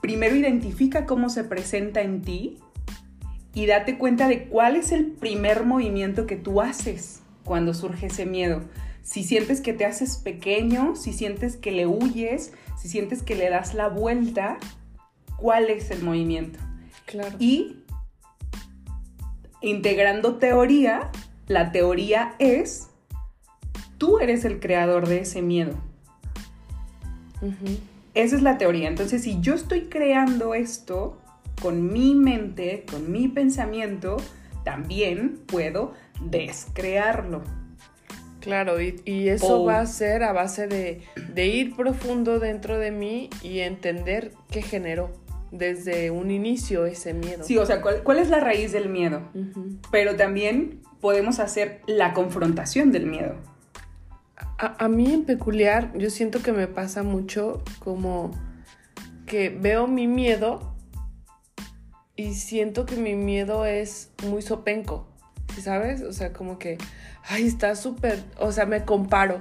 primero 0.00 0.34
identifica 0.34 1.06
cómo 1.06 1.28
se 1.28 1.44
presenta 1.44 2.00
en 2.00 2.22
ti 2.22 2.58
y 3.54 3.66
date 3.66 3.98
cuenta 3.98 4.28
de 4.28 4.44
cuál 4.44 4.76
es 4.76 4.92
el 4.92 5.06
primer 5.06 5.64
movimiento 5.64 6.26
que 6.26 6.36
tú 6.36 6.60
haces 6.60 7.20
cuando 7.44 7.74
surge 7.74 8.06
ese 8.06 8.26
miedo. 8.26 8.62
Si 9.02 9.24
sientes 9.24 9.60
que 9.60 9.72
te 9.72 9.84
haces 9.84 10.18
pequeño, 10.18 10.94
si 10.94 11.12
sientes 11.12 11.56
que 11.56 11.72
le 11.72 11.86
huyes, 11.86 12.52
si 12.80 12.88
sientes 12.88 13.22
que 13.22 13.34
le 13.34 13.50
das 13.50 13.74
la 13.74 13.88
vuelta, 13.88 14.58
¿cuál 15.36 15.68
es 15.70 15.90
el 15.90 16.02
movimiento? 16.02 16.58
Claro. 17.06 17.36
Y 17.38 17.78
integrando 19.62 20.36
teoría, 20.36 21.10
la 21.48 21.72
teoría 21.72 22.34
es, 22.38 22.88
tú 23.98 24.20
eres 24.20 24.44
el 24.44 24.60
creador 24.60 25.08
de 25.08 25.20
ese 25.20 25.42
miedo. 25.42 25.74
Esa 28.14 28.36
es 28.36 28.42
la 28.42 28.58
teoría. 28.58 28.88
Entonces, 28.88 29.22
si 29.22 29.40
yo 29.40 29.54
estoy 29.54 29.82
creando 29.82 30.54
esto 30.54 31.18
con 31.60 31.92
mi 31.92 32.14
mente, 32.14 32.84
con 32.90 33.10
mi 33.10 33.28
pensamiento, 33.28 34.16
también 34.64 35.40
puedo 35.46 35.92
descrearlo. 36.20 37.42
Claro, 38.40 38.80
y, 38.80 39.00
y 39.04 39.28
eso 39.28 39.64
va 39.64 39.80
a 39.80 39.86
ser 39.86 40.22
a 40.22 40.32
base 40.32 40.66
de, 40.66 41.02
de 41.34 41.46
ir 41.46 41.76
profundo 41.76 42.38
dentro 42.38 42.78
de 42.78 42.90
mí 42.90 43.28
y 43.42 43.60
entender 43.60 44.32
qué 44.50 44.62
generó 44.62 45.10
desde 45.50 46.10
un 46.10 46.30
inicio 46.30 46.86
ese 46.86 47.12
miedo. 47.12 47.44
Sí, 47.44 47.58
o 47.58 47.66
sea, 47.66 47.82
¿cuál, 47.82 48.02
cuál 48.02 48.18
es 48.18 48.30
la 48.30 48.40
raíz 48.40 48.72
del 48.72 48.88
miedo? 48.88 49.22
Pero 49.90 50.16
también 50.16 50.80
podemos 51.00 51.38
hacer 51.38 51.80
la 51.86 52.14
confrontación 52.14 52.92
del 52.92 53.06
miedo. 53.06 53.36
A, 54.58 54.84
a 54.84 54.88
mí 54.88 55.12
en 55.12 55.24
peculiar, 55.24 55.96
yo 55.96 56.10
siento 56.10 56.42
que 56.42 56.52
me 56.52 56.66
pasa 56.66 57.02
mucho 57.02 57.62
como 57.78 58.30
que 59.26 59.48
veo 59.48 59.86
mi 59.86 60.06
miedo 60.06 60.74
y 62.16 62.34
siento 62.34 62.84
que 62.84 62.96
mi 62.96 63.14
miedo 63.14 63.64
es 63.64 64.10
muy 64.26 64.42
sopenco, 64.42 65.08
¿sí 65.54 65.62
sabes? 65.62 66.02
O 66.02 66.12
sea, 66.12 66.32
como 66.32 66.58
que, 66.58 66.76
ay, 67.24 67.46
está 67.46 67.74
súper, 67.76 68.22
o 68.38 68.52
sea, 68.52 68.66
me 68.66 68.84
comparo. 68.84 69.38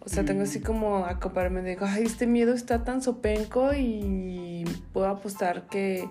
O 0.00 0.08
sea, 0.08 0.24
tengo 0.24 0.42
así 0.42 0.60
como 0.60 1.04
a 1.04 1.18
compararme, 1.18 1.62
digo, 1.62 1.86
ay, 1.86 2.04
este 2.04 2.26
miedo 2.26 2.54
está 2.54 2.84
tan 2.84 3.02
sopenco 3.02 3.74
y 3.74 4.64
puedo 4.92 5.08
apostar 5.08 5.66
que, 5.66 6.08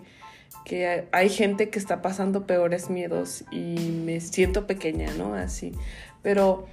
que 0.66 1.08
hay 1.12 1.30
gente 1.30 1.70
que 1.70 1.80
está 1.80 2.02
pasando 2.02 2.46
peores 2.46 2.90
miedos 2.90 3.46
y 3.52 4.02
me 4.04 4.20
siento 4.20 4.68
pequeña, 4.68 5.14
¿no? 5.14 5.36
Así. 5.36 5.74
Pero 6.24 6.68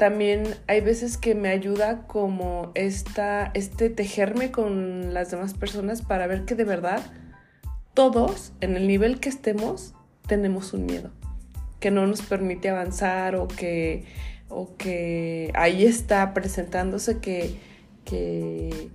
también 0.00 0.56
hay 0.66 0.80
veces 0.80 1.18
que 1.18 1.34
me 1.34 1.50
ayuda 1.50 2.06
como 2.06 2.72
esta, 2.74 3.50
este 3.52 3.90
tejerme 3.90 4.50
con 4.50 5.12
las 5.12 5.30
demás 5.30 5.52
personas 5.52 6.00
para 6.00 6.26
ver 6.26 6.46
que 6.46 6.54
de 6.54 6.64
verdad 6.64 7.02
todos, 7.92 8.54
en 8.62 8.78
el 8.78 8.86
nivel 8.86 9.20
que 9.20 9.28
estemos, 9.28 9.92
tenemos 10.26 10.72
un 10.72 10.86
miedo 10.86 11.10
que 11.80 11.90
no 11.90 12.06
nos 12.06 12.22
permite 12.22 12.70
avanzar 12.70 13.36
o 13.36 13.46
que, 13.46 14.06
o 14.48 14.74
que 14.78 15.52
ahí 15.54 15.84
está 15.84 16.32
presentándose 16.32 17.18
que, 17.18 17.60
que, 18.06 18.88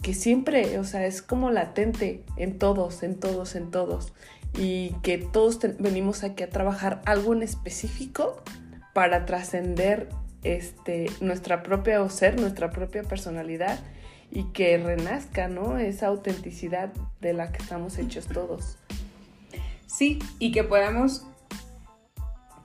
que 0.00 0.14
siempre, 0.14 0.78
o 0.78 0.84
sea, 0.84 1.06
es 1.06 1.22
como 1.22 1.50
latente 1.50 2.22
en 2.36 2.56
todos, 2.56 3.02
en 3.02 3.16
todos, 3.18 3.56
en 3.56 3.72
todos. 3.72 4.12
Y 4.56 4.94
que 5.02 5.18
todos 5.18 5.58
venimos 5.80 6.22
aquí 6.22 6.44
a 6.44 6.50
trabajar 6.50 7.02
algo 7.04 7.32
en 7.32 7.42
específico 7.42 8.40
para 8.92 9.24
trascender 9.26 10.08
este, 10.42 11.10
nuestra 11.20 11.62
propia 11.62 12.06
ser, 12.08 12.40
nuestra 12.40 12.70
propia 12.70 13.02
personalidad 13.02 13.78
y 14.30 14.44
que 14.52 14.78
renazca, 14.78 15.48
¿no? 15.48 15.78
Esa 15.78 16.06
autenticidad 16.06 16.92
de 17.20 17.32
la 17.32 17.52
que 17.52 17.62
estamos 17.62 17.98
hechos 17.98 18.26
todos. 18.26 18.78
Sí, 19.86 20.18
y 20.38 20.52
que 20.52 20.64
podamos 20.64 21.26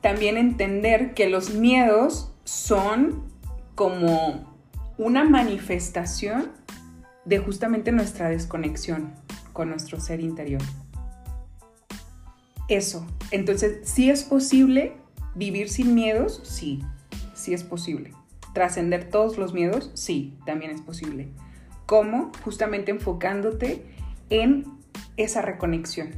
también 0.02 0.38
entender 0.38 1.14
que 1.14 1.28
los 1.30 1.54
miedos 1.54 2.32
son 2.46 3.24
como 3.76 4.56
una 4.98 5.26
manifestación 5.26 6.52
de 7.26 7.40
justamente 7.40 7.92
nuestra 7.92 8.30
desconexión 8.30 9.14
con 9.52 9.70
nuestro 9.70 10.00
ser 10.00 10.22
interior. 10.22 10.62
Eso. 12.70 13.06
Entonces, 13.32 13.80
¿sí 13.84 14.10
es 14.10 14.24
posible 14.24 14.94
vivir 15.36 15.70
sin 15.70 15.94
miedos? 15.94 16.42
Sí, 16.44 16.82
sí 17.48 17.54
es 17.54 17.64
posible. 17.64 18.12
¿Trascender 18.54 19.10
todos 19.10 19.38
los 19.38 19.54
miedos? 19.54 19.90
Sí, 19.94 20.38
también 20.46 20.70
es 20.70 20.82
posible. 20.82 21.30
¿Cómo? 21.86 22.30
Justamente 22.44 22.92
enfocándote 22.92 23.86
en 24.30 24.66
esa 25.16 25.42
reconexión. 25.42 26.10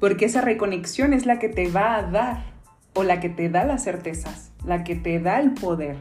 Porque 0.00 0.24
esa 0.24 0.40
reconexión 0.40 1.12
es 1.12 1.26
la 1.26 1.38
que 1.38 1.48
te 1.48 1.70
va 1.70 1.94
a 1.94 2.02
dar, 2.02 2.42
o 2.92 3.04
la 3.04 3.20
que 3.20 3.28
te 3.28 3.48
da 3.48 3.64
las 3.64 3.84
certezas, 3.84 4.50
la 4.64 4.82
que 4.82 4.96
te 4.96 5.20
da 5.20 5.38
el 5.38 5.52
poder, 5.54 5.96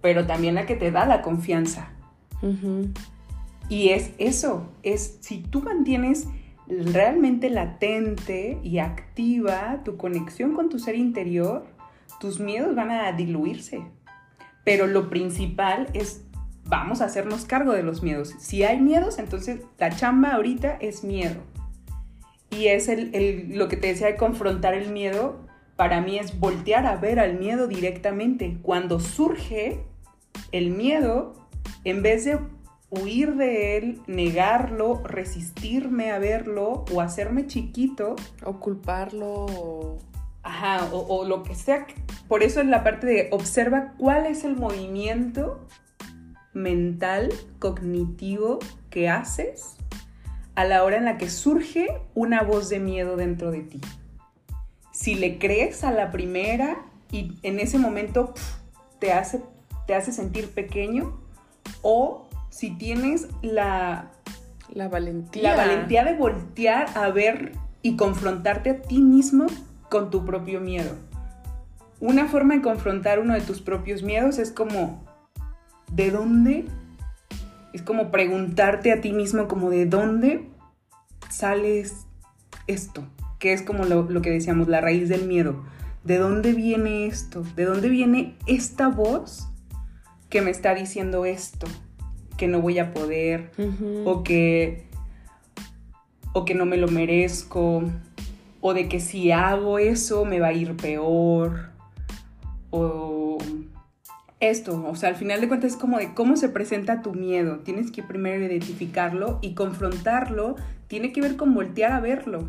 pero 0.00 0.24
también 0.24 0.54
la 0.54 0.66
que 0.66 0.76
te 0.76 0.92
da 0.92 1.04
la 1.04 1.20
confianza. 1.20 1.88
Y 3.68 3.88
es 3.88 4.12
eso, 4.18 4.68
es 4.84 5.18
si 5.20 5.38
tú 5.38 5.62
mantienes 5.62 6.28
realmente 6.68 7.50
latente 7.50 8.60
y 8.62 8.78
activa 8.78 9.82
tu 9.84 9.96
conexión 9.96 10.54
con 10.54 10.68
tu 10.68 10.78
ser 10.78 10.94
interior, 10.94 11.66
tus 12.20 12.40
miedos 12.40 12.74
van 12.74 12.90
a 12.90 13.12
diluirse. 13.12 13.82
Pero 14.64 14.86
lo 14.86 15.10
principal 15.10 15.88
es, 15.92 16.22
vamos 16.64 17.00
a 17.00 17.06
hacernos 17.06 17.44
cargo 17.44 17.72
de 17.72 17.82
los 17.82 18.02
miedos. 18.02 18.34
Si 18.38 18.62
hay 18.62 18.80
miedos, 18.80 19.18
entonces 19.18 19.60
la 19.78 19.90
chamba 19.90 20.32
ahorita 20.32 20.76
es 20.80 21.04
miedo. 21.04 21.40
Y 22.50 22.68
es 22.68 22.88
el, 22.88 23.56
lo 23.56 23.68
que 23.68 23.76
te 23.76 23.88
decía 23.88 24.06
de 24.06 24.16
confrontar 24.16 24.74
el 24.74 24.90
miedo, 24.90 25.40
para 25.76 26.00
mí 26.00 26.18
es 26.18 26.38
voltear 26.38 26.86
a 26.86 26.96
ver 26.96 27.18
al 27.18 27.38
miedo 27.38 27.66
directamente. 27.66 28.58
Cuando 28.62 29.00
surge 29.00 29.80
el 30.52 30.70
miedo, 30.70 31.34
en 31.84 32.02
vez 32.02 32.24
de 32.24 32.38
huir 32.90 33.34
de 33.34 33.76
él, 33.76 34.00
negarlo, 34.06 35.02
resistirme 35.04 36.12
a 36.12 36.18
verlo 36.18 36.84
o 36.92 37.00
hacerme 37.00 37.46
chiquito, 37.46 38.16
O 38.44 38.60
culparlo. 38.60 39.98
Ajá, 40.44 40.88
o, 40.92 41.00
o 41.00 41.24
lo 41.24 41.42
que 41.42 41.54
sea. 41.54 41.86
Por 42.28 42.42
eso 42.42 42.60
es 42.60 42.66
la 42.66 42.84
parte 42.84 43.06
de 43.06 43.28
observa 43.32 43.94
cuál 43.98 44.26
es 44.26 44.44
el 44.44 44.56
movimiento 44.56 45.66
mental, 46.52 47.30
cognitivo 47.58 48.60
que 48.90 49.08
haces 49.08 49.76
a 50.54 50.64
la 50.64 50.84
hora 50.84 50.96
en 50.96 51.04
la 51.04 51.18
que 51.18 51.28
surge 51.28 51.88
una 52.14 52.42
voz 52.42 52.68
de 52.68 52.78
miedo 52.78 53.16
dentro 53.16 53.50
de 53.50 53.60
ti. 53.62 53.80
Si 54.92 55.16
le 55.16 55.38
crees 55.38 55.82
a 55.82 55.90
la 55.90 56.12
primera 56.12 56.86
y 57.10 57.36
en 57.42 57.58
ese 57.58 57.78
momento 57.78 58.34
te, 59.00 59.12
hace, 59.12 59.42
te 59.86 59.94
hace 59.94 60.12
sentir 60.12 60.50
pequeño, 60.50 61.20
o 61.82 62.28
si 62.50 62.70
tienes 62.70 63.28
la, 63.42 64.12
La 64.72 64.88
valentía. 64.88 65.42
la 65.42 65.56
valentía 65.56 66.04
de 66.04 66.14
voltear 66.14 66.86
a 66.96 67.10
ver 67.10 67.52
y 67.82 67.96
confrontarte 67.96 68.70
a 68.70 68.82
ti 68.82 69.00
mismo 69.00 69.46
con 69.94 70.10
tu 70.10 70.24
propio 70.24 70.60
miedo. 70.60 70.90
Una 72.00 72.26
forma 72.26 72.54
de 72.54 72.62
confrontar 72.62 73.20
uno 73.20 73.32
de 73.32 73.42
tus 73.42 73.60
propios 73.60 74.02
miedos 74.02 74.40
es 74.40 74.50
como, 74.50 75.04
¿de 75.92 76.10
dónde? 76.10 76.64
Es 77.72 77.82
como 77.82 78.10
preguntarte 78.10 78.90
a 78.90 79.00
ti 79.00 79.12
mismo 79.12 79.46
como, 79.46 79.70
¿de 79.70 79.86
dónde 79.86 80.50
sales 81.30 82.08
esto? 82.66 83.04
Que 83.38 83.52
es 83.52 83.62
como 83.62 83.84
lo, 83.84 84.10
lo 84.10 84.20
que 84.20 84.32
decíamos, 84.32 84.66
la 84.66 84.80
raíz 84.80 85.08
del 85.08 85.28
miedo. 85.28 85.62
¿De 86.02 86.18
dónde 86.18 86.54
viene 86.54 87.06
esto? 87.06 87.44
¿De 87.54 87.64
dónde 87.64 87.88
viene 87.88 88.34
esta 88.48 88.88
voz 88.88 89.46
que 90.28 90.42
me 90.42 90.50
está 90.50 90.74
diciendo 90.74 91.24
esto? 91.24 91.68
Que 92.36 92.48
no 92.48 92.60
voy 92.60 92.80
a 92.80 92.92
poder, 92.92 93.52
o 94.04 94.24
que 94.24 94.88
o 96.32 96.44
que 96.44 96.56
no 96.56 96.66
me 96.66 96.78
lo 96.78 96.88
merezco 96.88 97.84
o 98.66 98.72
de 98.72 98.88
que 98.88 98.98
si 98.98 99.30
hago 99.30 99.78
eso 99.78 100.24
me 100.24 100.40
va 100.40 100.46
a 100.46 100.52
ir 100.54 100.74
peor 100.74 101.68
o 102.70 103.36
esto, 104.40 104.82
o 104.88 104.96
sea, 104.96 105.10
al 105.10 105.16
final 105.16 105.42
de 105.42 105.48
cuentas 105.48 105.72
es 105.72 105.76
como 105.76 105.98
de 105.98 106.14
cómo 106.14 106.34
se 106.38 106.48
presenta 106.48 107.02
tu 107.02 107.12
miedo. 107.12 107.58
Tienes 107.58 107.90
que 107.92 108.02
primero 108.02 108.42
identificarlo 108.42 109.38
y 109.42 109.52
confrontarlo. 109.52 110.56
Tiene 110.86 111.12
que 111.12 111.20
ver 111.20 111.36
con 111.36 111.52
voltear 111.52 111.92
a 111.92 112.00
verlo, 112.00 112.48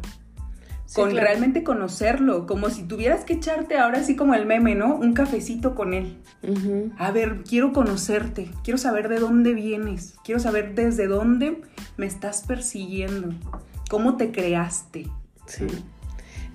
Sí, 0.86 0.96
con 1.02 1.10
claro. 1.10 1.28
realmente 1.28 1.66
conocerlo, 1.66 2.48
como 2.48 2.70
si 2.70 2.84
tuvieras 2.84 3.26
que 3.26 3.34
echarte 3.34 3.78
ahora 3.78 4.00
así 4.00 4.16
como 4.16 4.36
el 4.36 4.46
meme, 4.46 4.74
¿no? 4.74 4.96
Un 4.96 5.12
cafecito 5.12 5.76
con 5.76 5.94
él. 5.94 6.16
A 6.98 7.12
ver, 7.12 7.44
quiero 7.44 7.74
conocerte, 7.74 8.52
quiero 8.64 8.78
saber 8.78 9.10
de 9.10 9.20
dónde 9.20 9.54
vienes, 9.54 10.16
quiero 10.24 10.40
saber 10.40 10.76
desde 10.76 11.08
dónde 11.08 11.62
me 11.98 12.06
estás 12.06 12.44
persiguiendo, 12.44 13.36
cómo 13.90 14.16
te 14.16 14.32
creaste. 14.32 15.08
Sí. 15.46 15.68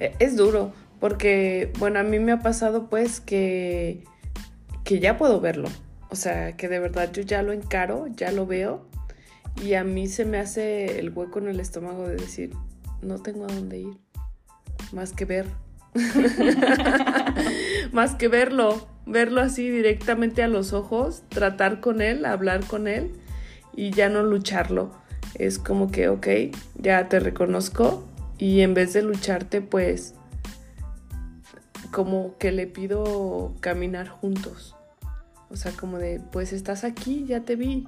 E- 0.01 0.15
Es 0.19 0.35
duro, 0.35 0.73
porque, 0.99 1.71
bueno, 1.79 2.01
a 2.01 2.03
mí 2.03 2.19
me 2.19 2.33
ha 2.33 2.41
pasado 2.41 2.89
pues 2.89 3.21
que, 3.21 4.03
que 4.83 4.99
ya 4.99 5.17
puedo 5.17 5.41
verlo. 5.41 5.69
O 6.09 6.17
sea, 6.17 6.57
que 6.57 6.69
de 6.69 6.81
verdad 6.81 7.13
yo 7.13 7.23
ya 7.23 7.43
lo 7.43 7.53
encaro, 7.53 8.07
ya 8.09 8.33
lo 8.33 8.47
veo, 8.47 8.89
y 9.63 9.75
a 9.75 9.85
mí 9.85 10.09
se 10.09 10.25
me 10.25 10.39
hace 10.39 10.99
el 10.99 11.11
hueco 11.11 11.39
en 11.39 11.49
el 11.49 11.61
estómago 11.61 12.09
de 12.09 12.17
decir, 12.17 12.51
no 13.03 13.19
tengo 13.21 13.45
a 13.45 13.49
dónde 13.53 13.79
ir, 13.79 13.97
más 14.93 15.13
que 15.13 15.25
ver. 15.27 15.47
más 17.93 18.15
que 18.15 18.29
verlo, 18.29 18.89
verlo 19.07 19.41
así 19.41 19.69
directamente 19.69 20.43
a 20.43 20.49
los 20.49 20.73
ojos, 20.73 21.25
tratar 21.29 21.81
con 21.81 22.01
él, 22.01 22.25
hablar 22.25 22.65
con 22.65 22.89
él 22.89 23.13
y 23.77 23.91
ya 23.91 24.09
no 24.09 24.23
lucharlo. 24.23 24.93
Es 25.35 25.59
como 25.59 25.91
que, 25.91 26.09
ok, 26.09 26.27
ya 26.77 27.09
te 27.09 27.21
reconozco 27.21 28.10
y 28.41 28.63
en 28.63 28.73
vez 28.73 28.95
de 28.95 29.03
lucharte, 29.03 29.61
pues 29.61 30.15
como 31.91 32.39
que 32.39 32.53
le 32.53 32.67
pido 32.67 33.55
caminar 33.61 34.09
juntos. 34.09 34.75
O 35.51 35.57
sea, 35.57 35.73
como 35.73 35.99
de, 35.99 36.23
pues 36.33 36.55
estás 36.55 36.83
aquí, 36.83 37.27
ya 37.27 37.43
te 37.43 37.55
vi. 37.55 37.87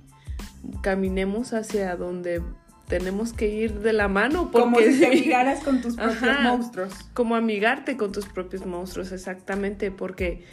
Caminemos 0.82 1.54
hacia 1.54 1.96
donde 1.96 2.42
tenemos 2.86 3.32
que 3.32 3.48
ir 3.48 3.80
de 3.80 3.94
la 3.94 4.08
mano. 4.08 4.50
Porque... 4.50 4.64
Como 4.64 4.78
si 4.80 5.00
te 5.00 5.06
amigaras 5.06 5.64
con 5.64 5.80
tus 5.80 5.96
propios 5.96 6.40
monstruos. 6.42 6.92
Como 7.14 7.34
amigarte 7.34 7.96
con 7.96 8.12
tus 8.12 8.26
propios 8.26 8.66
monstruos, 8.66 9.10
exactamente, 9.12 9.90
porque 9.90 10.44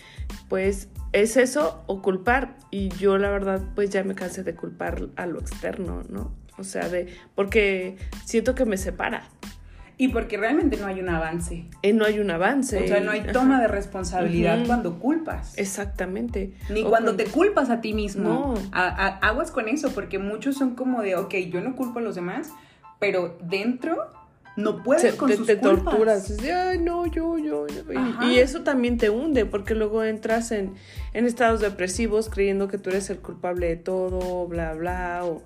pues 0.47 0.87
es 1.11 1.35
eso 1.35 1.83
o 1.87 2.01
culpar. 2.01 2.55
Y 2.71 2.87
yo 2.89 3.17
la 3.17 3.29
verdad 3.31 3.61
pues 3.75 3.89
ya 3.89 4.05
me 4.05 4.15
cansé 4.15 4.43
de 4.43 4.55
culpar 4.55 5.09
a 5.17 5.25
lo 5.25 5.41
externo, 5.41 6.03
¿no? 6.07 6.31
O 6.57 6.63
sea, 6.63 6.87
de 6.87 7.13
porque 7.35 7.97
siento 8.23 8.55
que 8.55 8.63
me 8.63 8.77
separa. 8.77 9.27
Y 10.01 10.07
porque 10.07 10.37
realmente 10.37 10.77
no 10.77 10.87
hay 10.87 11.01
un 11.01 11.09
avance. 11.09 11.65
Y 11.81 11.91
no 11.91 12.05
hay 12.05 12.19
un 12.19 12.31
avance. 12.31 12.81
O 12.81 12.87
sea, 12.87 13.01
no 13.01 13.11
hay 13.11 13.21
toma 13.33 13.59
de 13.59 13.67
responsabilidad 13.67 14.65
cuando 14.65 14.97
culpas. 14.97 15.57
Exactamente. 15.57 16.53
Ni 16.69 16.85
cuando 16.85 17.17
te 17.17 17.25
culpas 17.25 17.69
a 17.69 17.81
ti 17.81 17.93
mismo. 17.93 18.55
No. 18.55 18.69
aguas 18.71 19.51
con 19.51 19.67
eso, 19.67 19.91
porque 19.91 20.17
muchos 20.17 20.55
son 20.55 20.75
como 20.75 21.01
de, 21.01 21.17
ok, 21.17 21.35
yo 21.51 21.59
no 21.59 21.75
culpo 21.75 21.99
a 21.99 22.01
los 22.01 22.15
demás, 22.15 22.51
pero 22.97 23.37
dentro 23.43 24.07
no 24.55 24.83
puedes 24.83 25.15
con 25.15 25.35
sus 25.35 25.45
te 25.45 25.57
torturas. 25.57 26.33
Ay, 26.49 26.79
no, 26.79 27.05
yo, 27.05 27.37
yo. 27.37 27.67
Y, 28.21 28.39
eso 28.39 28.61
también 28.61 28.97
te 28.97 29.09
hunde, 29.09 29.45
porque 29.45 29.75
luego 29.75 30.05
entras 30.05 30.53
en, 30.53 30.75
en 31.11 31.25
estados 31.25 31.59
depresivos 31.59 32.29
creyendo 32.29 32.69
que 32.69 32.77
tú 32.77 32.89
eres 32.89 33.09
el 33.09 33.19
culpable 33.19 33.67
de 33.67 33.75
todo, 33.75 34.47
bla, 34.47 34.75
bla, 34.75 35.25
o 35.25 35.43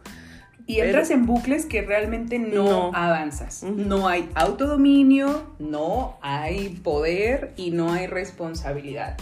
y 0.66 0.80
entras 0.80 1.10
en 1.10 1.26
bucles 1.26 1.66
que 1.66 1.82
realmente 1.82 2.40
no, 2.40 2.92
avanzas. 2.94 3.64
No 3.64 4.08
hay 4.08 4.30
autodominio, 4.36 5.44
no 5.60 6.18
hay 6.22 6.70
poder 6.70 7.54
y 7.58 7.72
no 7.72 7.92
hay 7.92 8.08
responsabilidad. 8.08 9.18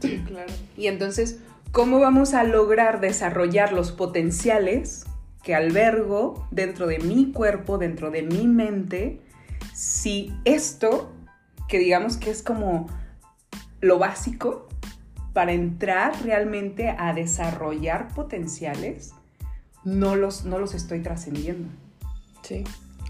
claro. 0.00 0.52
Y 0.76 0.86
entonces, 0.86 1.40
¿cómo 1.72 1.98
vamos 1.98 2.34
a 2.34 2.44
lograr 2.44 3.00
desarrollar 3.00 3.72
los 3.72 3.92
potenciales 3.92 5.06
que 5.42 5.54
albergo 5.54 6.46
dentro 6.50 6.86
de 6.86 6.98
mi 7.00 7.32
cuerpo, 7.32 7.78
dentro 7.78 8.10
de 8.10 8.22
mi 8.22 8.46
mente, 8.46 9.20
si 9.74 10.32
esto, 10.44 11.12
que 11.68 11.78
digamos 11.78 12.16
que 12.16 12.30
es 12.30 12.42
como 12.42 12.86
lo 13.80 13.98
básico 13.98 14.68
para 15.32 15.52
entrar 15.52 16.22
realmente 16.22 16.94
a 16.96 17.12
desarrollar 17.12 18.08
potenciales, 18.14 19.14
no 19.84 20.16
los, 20.16 20.44
no 20.44 20.58
los 20.58 20.74
estoy 20.74 21.00
trascendiendo. 21.00 21.68
Sí, 22.42 22.64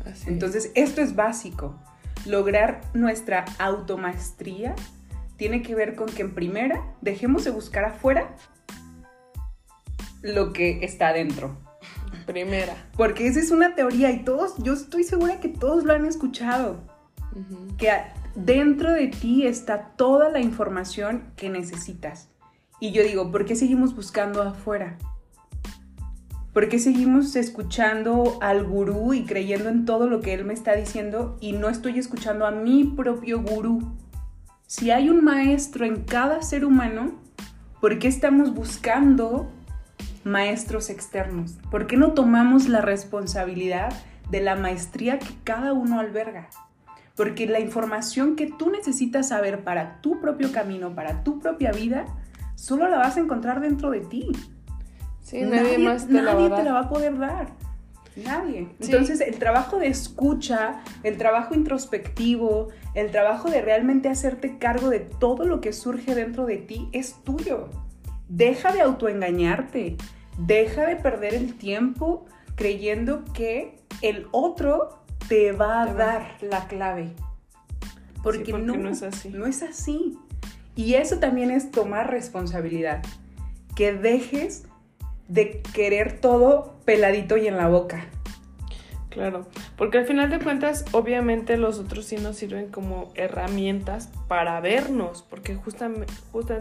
así 0.04 0.28
Entonces, 0.28 0.70
esto 0.74 1.00
es 1.00 1.14
básico. 1.14 1.74
Lograr 2.26 2.80
nuestra 2.94 3.44
automaestría 3.58 4.74
tiene 5.36 5.62
que 5.62 5.74
ver 5.74 5.96
con 5.96 6.08
que 6.08 6.22
en 6.22 6.34
primera 6.34 6.94
dejemos 7.00 7.44
de 7.44 7.50
buscar 7.50 7.84
afuera 7.84 8.36
lo 10.22 10.52
que 10.52 10.84
está 10.84 11.08
adentro. 11.08 11.56
Primera. 12.26 12.76
Porque 12.96 13.26
esa 13.26 13.40
es 13.40 13.50
una 13.50 13.74
teoría 13.74 14.10
y 14.10 14.22
todos, 14.24 14.54
yo 14.58 14.74
estoy 14.74 15.02
segura 15.02 15.40
que 15.40 15.48
todos 15.48 15.84
lo 15.84 15.92
han 15.92 16.06
escuchado. 16.06 16.80
Que 17.76 17.90
dentro 18.34 18.92
de 18.92 19.08
ti 19.08 19.46
está 19.46 19.88
toda 19.96 20.28
la 20.28 20.40
información 20.40 21.24
que 21.36 21.48
necesitas. 21.48 22.28
Y 22.78 22.92
yo 22.92 23.02
digo, 23.02 23.30
¿por 23.30 23.44
qué 23.44 23.56
seguimos 23.56 23.94
buscando 23.96 24.42
afuera? 24.42 24.98
¿Por 26.52 26.68
qué 26.68 26.78
seguimos 26.78 27.34
escuchando 27.34 28.36
al 28.42 28.62
gurú 28.64 29.14
y 29.14 29.24
creyendo 29.24 29.70
en 29.70 29.86
todo 29.86 30.06
lo 30.06 30.20
que 30.20 30.34
él 30.34 30.44
me 30.44 30.52
está 30.52 30.74
diciendo 30.74 31.38
y 31.40 31.52
no 31.52 31.70
estoy 31.70 31.98
escuchando 31.98 32.44
a 32.44 32.50
mi 32.50 32.84
propio 32.84 33.40
gurú? 33.40 33.96
Si 34.66 34.90
hay 34.90 35.08
un 35.08 35.24
maestro 35.24 35.86
en 35.86 36.04
cada 36.04 36.42
ser 36.42 36.66
humano, 36.66 37.12
¿por 37.80 37.98
qué 37.98 38.06
estamos 38.08 38.52
buscando 38.52 39.50
maestros 40.24 40.90
externos? 40.90 41.58
¿Por 41.70 41.86
qué 41.86 41.96
no 41.96 42.12
tomamos 42.12 42.68
la 42.68 42.82
responsabilidad 42.82 43.90
de 44.30 44.42
la 44.42 44.54
maestría 44.54 45.18
que 45.18 45.34
cada 45.44 45.72
uno 45.72 46.00
alberga? 46.00 46.50
Porque 47.16 47.46
la 47.46 47.60
información 47.60 48.36
que 48.36 48.52
tú 48.58 48.68
necesitas 48.68 49.28
saber 49.28 49.64
para 49.64 50.02
tu 50.02 50.20
propio 50.20 50.52
camino, 50.52 50.94
para 50.94 51.24
tu 51.24 51.38
propia 51.38 51.72
vida, 51.72 52.04
solo 52.56 52.88
la 52.88 52.98
vas 52.98 53.16
a 53.16 53.20
encontrar 53.20 53.62
dentro 53.62 53.90
de 53.90 54.00
ti 54.00 54.32
nadie, 55.32 55.78
más 55.78 56.08
te, 56.08 56.20
la 56.22 56.34
va 56.34 56.80
a 56.80 56.88
poder 56.88 57.18
dar. 57.18 57.48
Nadie. 58.16 58.68
Entonces, 58.80 59.20
el 59.20 59.38
trabajo 59.38 59.78
de 59.78 59.86
escucha, 59.86 60.82
el 61.02 61.16
trabajo 61.16 61.54
introspectivo, 61.54 62.68
el 62.94 63.10
trabajo 63.10 63.50
de 63.50 63.62
realmente 63.62 64.08
hacerte 64.08 64.58
cargo 64.58 64.90
de 64.90 65.00
todo 65.00 65.44
lo 65.44 65.60
que 65.60 65.72
surge 65.72 66.14
dentro 66.14 66.44
de 66.44 66.58
ti 66.58 66.88
es 66.92 67.16
tuyo. 67.24 67.70
Deja 68.28 68.72
de 68.72 68.82
autoengañarte. 68.82 69.96
Deja 70.38 70.86
de 70.86 70.96
perder 70.96 71.34
el 71.34 71.54
tiempo 71.54 72.26
creyendo 72.54 73.24
que 73.32 73.76
el 74.02 74.26
otro 74.30 75.04
te 75.28 75.52
va 75.52 75.82
a 75.82 75.94
dar 75.94 76.36
la 76.42 76.66
clave. 76.66 77.12
Porque, 78.22 78.52
no, 78.52 78.76
no 78.76 78.90
es 78.90 79.02
así. 79.02 79.30
No 79.30 79.46
es 79.46 79.62
así. 79.62 80.18
Y 80.76 80.94
eso 80.94 81.18
también 81.18 81.50
es 81.50 81.70
tomar 81.70 82.10
responsabilidad. 82.10 83.02
Que 83.74 83.92
dejes 83.92 84.64
de 85.28 85.62
querer 85.74 86.20
todo 86.20 86.76
peladito 86.84 87.36
y 87.36 87.46
en 87.46 87.56
la 87.56 87.68
boca. 87.68 88.06
Claro, 89.12 89.46
porque 89.76 89.98
al 89.98 90.06
final 90.06 90.30
de 90.30 90.38
cuentas, 90.38 90.86
obviamente 90.92 91.58
los 91.58 91.78
otros 91.78 92.06
sí 92.06 92.16
nos 92.16 92.36
sirven 92.36 92.68
como 92.68 93.12
herramientas 93.14 94.08
para 94.26 94.58
vernos, 94.60 95.22
porque 95.28 95.54
justamente, 95.54 96.10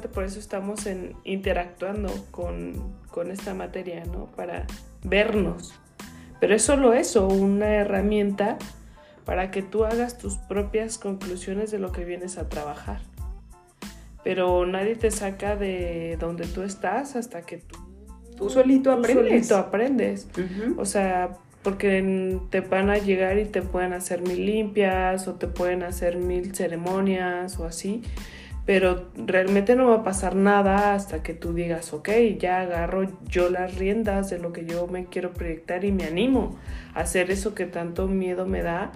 por 0.10 0.26
eso 0.26 0.38
estamos 0.38 0.86
en, 0.86 1.16
interactuando 1.24 2.10
con, 2.30 2.94
con 3.10 3.32
esta 3.32 3.54
materia, 3.54 4.04
¿no? 4.04 4.26
Para 4.36 4.66
vernos. 5.02 5.74
Pero 6.42 6.54
es 6.54 6.62
solo 6.62 6.92
eso, 6.92 7.26
una 7.26 7.76
herramienta 7.76 8.58
para 9.24 9.50
que 9.50 9.62
tú 9.62 9.86
hagas 9.86 10.18
tus 10.18 10.38
propias 10.38 10.98
conclusiones 10.98 11.72
de 11.72 11.80
lo 11.80 11.94
que 11.94 12.04
vienes 12.04 12.38
a 12.38 12.50
trabajar. 12.50 13.00
Pero 14.26 14.66
nadie 14.66 14.96
te 14.96 15.10
saca 15.10 15.56
de 15.56 16.18
donde 16.20 16.48
tú 16.48 16.64
estás 16.64 17.16
hasta 17.16 17.44
que 17.44 17.58
tú 17.58 17.91
Tú 18.42 18.50
solito 18.50 18.92
aprendes. 18.92 19.28
Solito 19.28 19.56
aprendes. 19.56 20.28
O 20.78 20.86
sea, 20.86 21.38
porque 21.62 22.40
te 22.50 22.62
van 22.62 22.90
a 22.90 22.98
llegar 22.98 23.38
y 23.38 23.46
te 23.46 23.62
pueden 23.62 23.94
hacer 23.94 24.24
mil 24.24 24.48
limpias 24.48 25.28
o 25.28 25.36
te 25.36 25.48
pueden 25.48 25.84
hacer 25.84 26.18
mil 26.18 26.56
ceremonias 26.56 27.60
o 27.60 27.66
así, 27.66 28.02
pero 28.66 29.10
realmente 29.16 29.76
no 29.76 29.90
va 29.90 29.98
a 29.98 30.04
pasar 30.04 30.36
nada 30.36 30.96
hasta 30.96 31.22
que 31.22 31.36
tú 31.36 31.54
digas, 31.54 31.94
ok, 31.94 32.10
ya 32.40 32.62
agarro 32.62 33.06
yo 33.28 33.52
las 33.52 33.78
riendas 33.78 34.32
de 34.32 34.40
lo 34.40 34.54
que 34.54 34.66
yo 34.66 34.88
me 34.88 35.06
quiero 35.06 35.34
proyectar 35.34 35.86
y 35.86 35.92
me 35.92 36.06
animo 36.06 36.58
a 36.96 37.02
hacer 37.02 37.30
eso 37.30 37.54
que 37.54 37.68
tanto 37.68 38.08
miedo 38.08 38.48
me 38.48 38.64
da, 38.64 38.92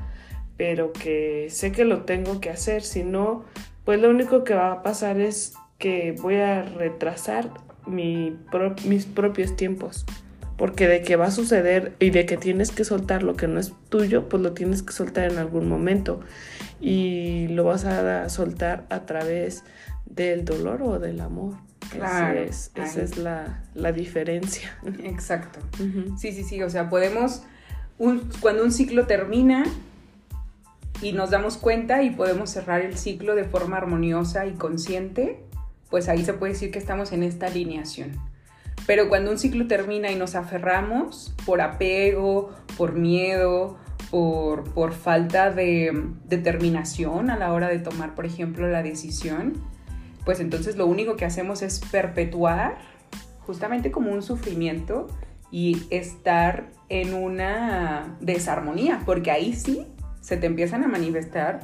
pero 0.57 0.91
que 0.91 1.47
sé 1.51 1.71
que 1.71 1.85
lo 1.85 2.01
tengo 2.01 2.41
que 2.41 2.49
hacer, 2.49 2.81
si 2.81 3.03
no, 3.03 3.45
pues 3.83 4.01
lo 4.01 4.09
único 4.09 4.43
que 4.43 4.55
va 4.55 4.71
a 4.71 4.81
pasar 4.81 5.19
es 5.19 5.53
que 5.77 6.15
voy 6.19 6.37
a 6.37 6.63
retrasar 6.63 7.51
mis 7.87 9.05
propios 9.05 9.55
tiempos. 9.55 10.05
Porque 10.57 10.87
de 10.87 11.01
que 11.01 11.17
va 11.17 11.25
a 11.25 11.31
suceder 11.31 11.95
y 11.99 12.11
de 12.11 12.25
que 12.25 12.37
tienes 12.37 12.71
que 12.71 12.85
soltar 12.85 13.23
lo 13.23 13.35
que 13.35 13.47
no 13.47 13.59
es 13.59 13.73
tuyo, 13.89 14.29
pues 14.29 14.41
lo 14.41 14.53
tienes 14.53 14.83
que 14.83 14.93
soltar 14.93 15.29
en 15.29 15.37
algún 15.37 15.67
momento. 15.67 16.21
Y 16.79 17.47
lo 17.49 17.65
vas 17.65 17.83
a 17.83 18.29
soltar 18.29 18.85
a 18.89 19.05
través 19.05 19.63
del 20.05 20.45
dolor 20.45 20.81
o 20.81 20.99
del 20.99 21.19
amor. 21.19 21.55
Claro. 21.89 22.39
esa 22.39 23.01
es 23.01 23.17
la, 23.17 23.91
diferencia. 23.91 24.77
Exacto. 25.03 25.59
Sí, 26.17 26.31
sí, 26.31 26.43
sí. 26.43 26.63
O 26.63 26.69
sea, 26.69 26.89
podemos, 26.89 27.43
cuando 28.39 28.63
un 28.63 28.71
ciclo 28.71 29.07
termina 29.07 29.65
y 31.01 31.11
nos 31.11 31.29
damos 31.29 31.57
cuenta 31.57 32.03
y 32.03 32.11
podemos 32.11 32.49
cerrar 32.49 32.81
el 32.81 32.97
ciclo 32.97 33.35
de 33.35 33.43
forma 33.43 33.77
armoniosa 33.77 34.45
y 34.45 34.53
consciente, 34.53 35.43
pues 35.95 36.09
ahí 36.09 36.25
se 36.25 36.33
puede 36.33 36.51
decir 36.51 36.71
que 36.71 36.77
estamos 36.77 37.13
en 37.13 37.23
esta 37.23 37.45
alineación. 37.45 38.19
Pero 38.85 39.07
cuando 39.07 39.31
un 39.31 39.39
ciclo 39.39 39.65
termina 39.65 40.11
y 40.11 40.17
nos 40.17 40.35
aferramos 40.35 41.33
por 41.45 41.61
apego, 41.61 42.51
por 42.75 42.95
miedo, 42.95 43.77
por, 44.11 44.65
por 44.73 44.91
falta 44.91 45.51
de 45.51 45.97
determinación 46.25 47.29
a 47.29 47.37
la 47.37 47.53
hora 47.53 47.69
de 47.69 47.79
tomar, 47.79 48.13
por 48.13 48.25
ejemplo, 48.25 48.67
la 48.67 48.83
decisión, 48.83 49.53
pues 50.25 50.41
entonces 50.41 50.75
lo 50.75 50.85
único 50.85 51.15
que 51.15 51.23
hacemos 51.23 51.61
es 51.61 51.79
perpetuar 51.79 52.77
justamente 53.45 53.89
como 53.89 54.11
un 54.11 54.21
sufrimiento 54.21 55.07
y 55.49 55.81
estar 55.91 56.71
en 56.89 57.13
una 57.13 58.17
desarmonía, 58.19 59.01
porque 59.05 59.31
ahí 59.31 59.53
sí 59.53 59.87
se 60.19 60.35
te 60.35 60.45
empiezan 60.45 60.83
a 60.83 60.89
manifestar 60.89 61.61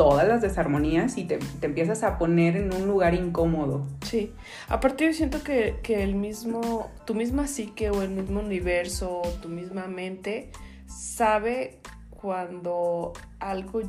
todas 0.00 0.26
las 0.26 0.40
desarmonías 0.40 1.18
y 1.18 1.24
te, 1.24 1.38
empiezas 1.60 2.04
a 2.04 2.16
poner 2.16 2.56
en 2.56 2.72
un 2.72 2.88
lugar 2.88 3.12
incómodo. 3.12 3.86
Sí, 4.00 4.32
aparte 4.66 5.04
yo 5.04 5.12
siento 5.12 5.42
que, 5.42 5.78
el 5.86 6.14
mismo, 6.14 6.90
tu 7.04 7.14
misma 7.14 7.46
psique 7.46 7.90
o 7.90 8.00
el 8.00 8.08
mismo 8.08 8.40
universo, 8.40 9.20
tu 9.42 9.50
misma 9.50 9.88
mente 9.88 10.52
sabe 10.86 11.80
cuando 12.08 13.12
algo 13.40 13.82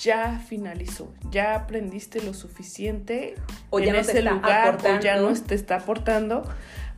ya 0.00 0.38
finalizó, 0.48 1.12
ya 1.30 1.56
aprendiste 1.56 2.22
lo 2.22 2.32
suficiente 2.32 3.34
o 3.68 3.80
ya 3.80 3.88
en 3.88 3.92
no 3.92 3.98
ese 3.98 4.22
lugar 4.22 4.78
o 4.82 4.98
ya 4.98 5.20
no 5.20 5.30
te 5.34 5.54
está 5.54 5.76
aportando 5.76 6.42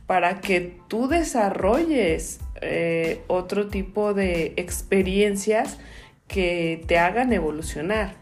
para 0.07 0.39
que 0.39 0.79
tú 0.87 1.09
desarrolles 1.09 2.39
eh, 2.61 3.23
otro 3.27 3.67
tipo 3.67 4.13
de 4.13 4.53
experiencias 4.55 5.79
que 6.27 6.83
te 6.87 6.97
hagan 6.97 7.33
evolucionar, 7.33 8.15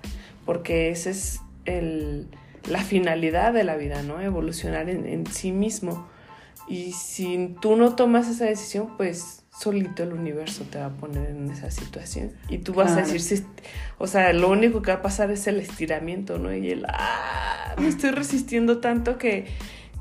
porque 0.46 0.90
esa 0.90 1.10
es 1.10 1.42
el, 1.66 2.28
la 2.68 2.82
finalidad 2.84 3.54
de 3.54 3.64
la 3.64 3.76
vida, 3.76 4.04
¿no? 4.04 4.20
Evolucionar 4.22 4.90
en, 4.90 5.06
en 5.08 5.26
sí 5.28 5.52
mismo. 5.52 6.08
Y 6.68 6.94
si 6.94 7.56
tú 7.62 7.76
no 7.76 7.96
tomas 7.96 8.28
esa 8.30 8.46
decisión, 8.46 8.96
pues 8.98 9.44
solito 9.58 10.04
el 10.04 10.14
universo 10.14 10.64
te 10.70 10.80
va 10.80 10.88
a 10.88 10.90
poner 10.90 11.30
en 11.30 11.50
esa 11.52 11.70
situación. 11.72 12.32
Y 12.50 12.60
tú 12.60 12.74
vas 12.74 12.94
a 12.94 13.02
decir, 13.02 13.46
o 13.98 14.08
sea, 14.08 14.34
lo 14.34 14.50
único 14.50 14.82
que 14.82 14.92
va 14.92 14.98
a 14.98 15.02
pasar 15.02 15.32
es 15.32 15.46
el 15.48 15.60
estiramiento, 15.60 16.40
¿no? 16.40 16.54
Y 16.54 16.72
el, 16.72 16.86
ah, 16.88 17.76
me 17.78 17.88
estoy 17.88 18.12
resistiendo 18.12 18.80
tanto 18.80 19.18
que, 19.18 19.46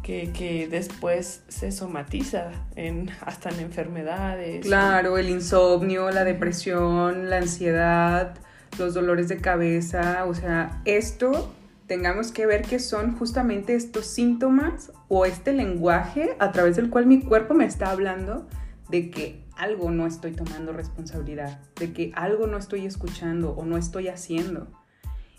que, 0.03 0.33
que 0.33 0.69
después 0.69 1.43
se 1.49 1.73
somatiza 1.73 2.51
en, 2.77 3.11
hasta 3.21 3.51
en 3.51 3.61
enfermedades. 3.61 4.67
Claro, 4.67 5.19
el 5.19 5.31
insomnio, 5.31 6.11
la 6.11 6.25
depresión, 6.25 7.31
la 7.31 7.39
ansiedad, 7.39 8.35
los 8.79 8.95
dolores 8.95 9.29
de 9.29 9.39
cabeza, 9.39 10.25
o 10.27 10.35
sea, 10.35 10.83
esto 10.85 11.53
tengamos 11.87 12.33
que 12.33 12.47
ver 12.47 12.63
que 12.63 12.79
son 12.79 13.17
justamente 13.17 13.75
estos 13.75 14.07
síntomas 14.07 14.93
o 15.09 15.27
este 15.27 15.53
lenguaje 15.53 16.37
a 16.39 16.51
través 16.53 16.77
del 16.77 16.91
cual 16.91 17.07
mi 17.07 17.21
cuerpo 17.21 17.55
me 17.55 17.67
está 17.67 17.91
hablando 17.91 18.49
de 18.89 19.11
que 19.11 19.43
algo 19.57 19.91
no 19.91 20.07
estoy 20.07 20.33
tomando 20.33 20.73
responsabilidad, 20.73 21.61
de 21.79 21.93
que 21.93 22.13
algo 22.15 22.47
no 22.47 22.57
estoy 22.57 22.87
escuchando 22.87 23.53
o 23.53 23.65
no 23.65 23.77
estoy 23.77 24.09
haciendo. 24.09 24.69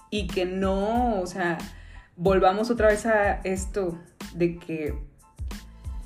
Y 0.10 0.28
que 0.28 0.45
no, 0.45 1.19
o 1.19 1.26
sea, 1.26 1.58
volvamos 2.15 2.69
otra 2.69 2.88
vez 2.88 3.06
a 3.06 3.41
esto 3.43 3.97
de 4.36 4.58
que 4.58 4.93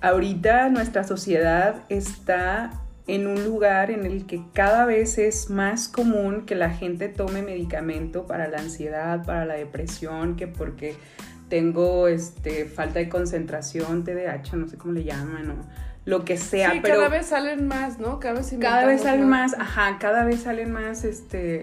ahorita 0.02 0.70
nuestra 0.70 1.04
sociedad 1.04 1.84
está 1.89 2.72
en 3.08 3.26
un 3.26 3.43
lugar 3.46 3.89
en 3.89 4.06
el 4.06 4.26
que 4.26 4.41
cada 4.54 4.86
vez 4.86 5.17
es 5.17 5.50
más 5.50 5.88
común 5.88 6.46
que 6.46 6.56
la 6.56 6.70
gente 6.70 7.08
tome 7.08 7.41
medicamento 7.41 8.28
para 8.28 8.48
la 8.48 8.58
ansiedad, 8.58 9.26
para 9.26 9.46
la 9.46 9.56
depresión, 9.56 10.36
que 10.36 10.48
porque 10.48 10.96
tengo 11.48 12.10
este, 12.10 12.65
falta 12.65 13.00
de 13.00 13.08
concentración, 13.08 14.04
TDAH, 14.04 14.58
no 14.58 14.67
sé 14.67 14.78
cómo 14.78 14.93
le 14.93 15.06
llaman, 15.06 15.52
o 15.52 15.56
lo 16.04 16.26
que 16.26 16.38
sea. 16.38 16.72
Sí, 16.72 16.80
pero 16.82 16.96
cada 16.96 17.10
vez 17.10 17.28
salen 17.28 17.67
más, 17.67 18.00
¿no? 18.00 18.20
Cada 18.20 18.36
vez, 18.36 18.56
cada 18.60 18.86
vez 18.86 19.02
salen 19.02 19.30
más, 19.30 19.54
ajá, 19.54 19.98
cada 20.00 20.26
vez 20.26 20.41
salen 20.41 20.72
más, 20.72 21.06
este... 21.06 21.62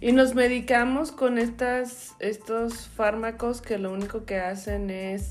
Y 0.00 0.12
nos 0.12 0.34
medicamos 0.34 1.12
con 1.12 1.38
estas, 1.38 2.14
estos 2.20 2.88
fármacos 2.88 3.60
que 3.62 3.78
lo 3.78 3.92
único 3.92 4.24
que 4.24 4.38
hacen 4.38 4.90
es 4.90 5.30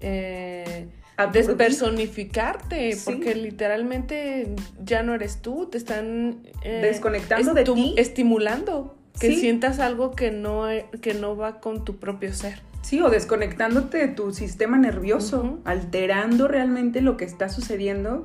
eh, 0.00 0.88
despersonificarte, 1.32 2.92
Sí. 2.92 3.02
porque 3.04 3.34
literalmente 3.34 4.54
ya 4.84 5.02
no 5.02 5.14
eres 5.14 5.42
tú, 5.42 5.66
te 5.66 5.78
están 5.78 6.42
eh, 6.62 6.80
Desconectando 6.82 7.54
de 7.54 7.64
ti. 7.64 7.94
estimulando 7.96 8.96
que 9.18 9.28
Sí. 9.28 9.36
sientas 9.40 9.80
algo 9.80 10.12
que 10.12 10.30
no, 10.30 10.66
que 11.00 11.14
no 11.14 11.36
va 11.36 11.60
con 11.60 11.84
tu 11.84 11.96
propio 11.96 12.32
ser. 12.32 12.60
Sí, 12.82 13.00
o 13.00 13.10
desconectándote 13.10 13.98
de 13.98 14.08
tu 14.08 14.32
sistema 14.32 14.78
nervioso, 14.78 15.58
alterando 15.64 16.46
realmente 16.46 17.00
lo 17.00 17.16
que 17.16 17.24
está 17.24 17.48
sucediendo 17.48 18.24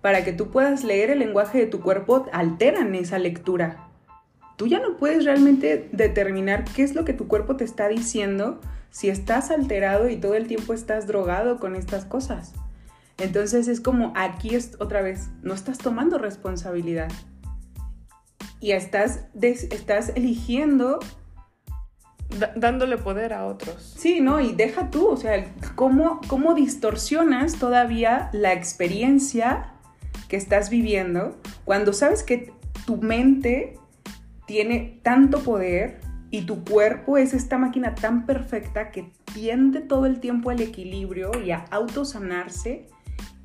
para 0.00 0.24
que 0.24 0.32
tú 0.32 0.50
puedas 0.50 0.82
leer 0.82 1.10
el 1.10 1.18
lenguaje 1.18 1.58
de 1.58 1.66
tu 1.66 1.80
cuerpo, 1.80 2.26
alteran 2.32 2.94
esa 2.94 3.18
lectura. 3.18 3.89
Tú 4.60 4.66
ya 4.66 4.78
no 4.78 4.98
puedes 4.98 5.24
realmente 5.24 5.88
determinar 5.90 6.66
qué 6.66 6.82
es 6.82 6.94
lo 6.94 7.06
que 7.06 7.14
tu 7.14 7.28
cuerpo 7.28 7.56
te 7.56 7.64
está 7.64 7.88
diciendo 7.88 8.60
si 8.90 9.08
estás 9.08 9.50
alterado 9.50 10.10
y 10.10 10.16
todo 10.16 10.34
el 10.34 10.46
tiempo 10.48 10.74
estás 10.74 11.06
drogado 11.06 11.58
con 11.58 11.74
estas 11.74 12.04
cosas. 12.04 12.52
Entonces 13.16 13.68
es 13.68 13.80
como 13.80 14.12
aquí 14.16 14.54
es 14.54 14.76
otra 14.78 15.00
vez, 15.00 15.30
no 15.40 15.54
estás 15.54 15.78
tomando 15.78 16.18
responsabilidad. 16.18 17.10
Y 18.60 18.72
estás, 18.72 19.24
des- 19.32 19.62
estás 19.72 20.12
eligiendo 20.14 20.98
Da- 22.38 22.52
dándole 22.54 22.98
poder 22.98 23.32
a 23.32 23.46
otros. 23.46 23.94
Sí, 23.96 24.20
¿no? 24.20 24.40
Y 24.40 24.52
deja 24.52 24.90
tú, 24.90 25.08
o 25.08 25.16
sea, 25.16 25.42
cómo, 25.74 26.20
cómo 26.28 26.52
distorsionas 26.52 27.54
todavía 27.58 28.28
la 28.34 28.52
experiencia 28.52 29.72
que 30.28 30.36
estás 30.36 30.68
viviendo 30.68 31.38
cuando 31.64 31.94
sabes 31.94 32.22
que 32.22 32.52
tu 32.84 32.98
mente 32.98 33.79
tiene 34.50 34.98
tanto 35.04 35.44
poder 35.44 36.00
y 36.32 36.42
tu 36.42 36.64
cuerpo 36.64 37.16
es 37.18 37.34
esta 37.34 37.56
máquina 37.56 37.94
tan 37.94 38.26
perfecta 38.26 38.90
que 38.90 39.12
tiende 39.32 39.80
todo 39.80 40.06
el 40.06 40.18
tiempo 40.18 40.50
al 40.50 40.60
equilibrio 40.60 41.30
y 41.40 41.52
a 41.52 41.66
autosanarse 41.70 42.88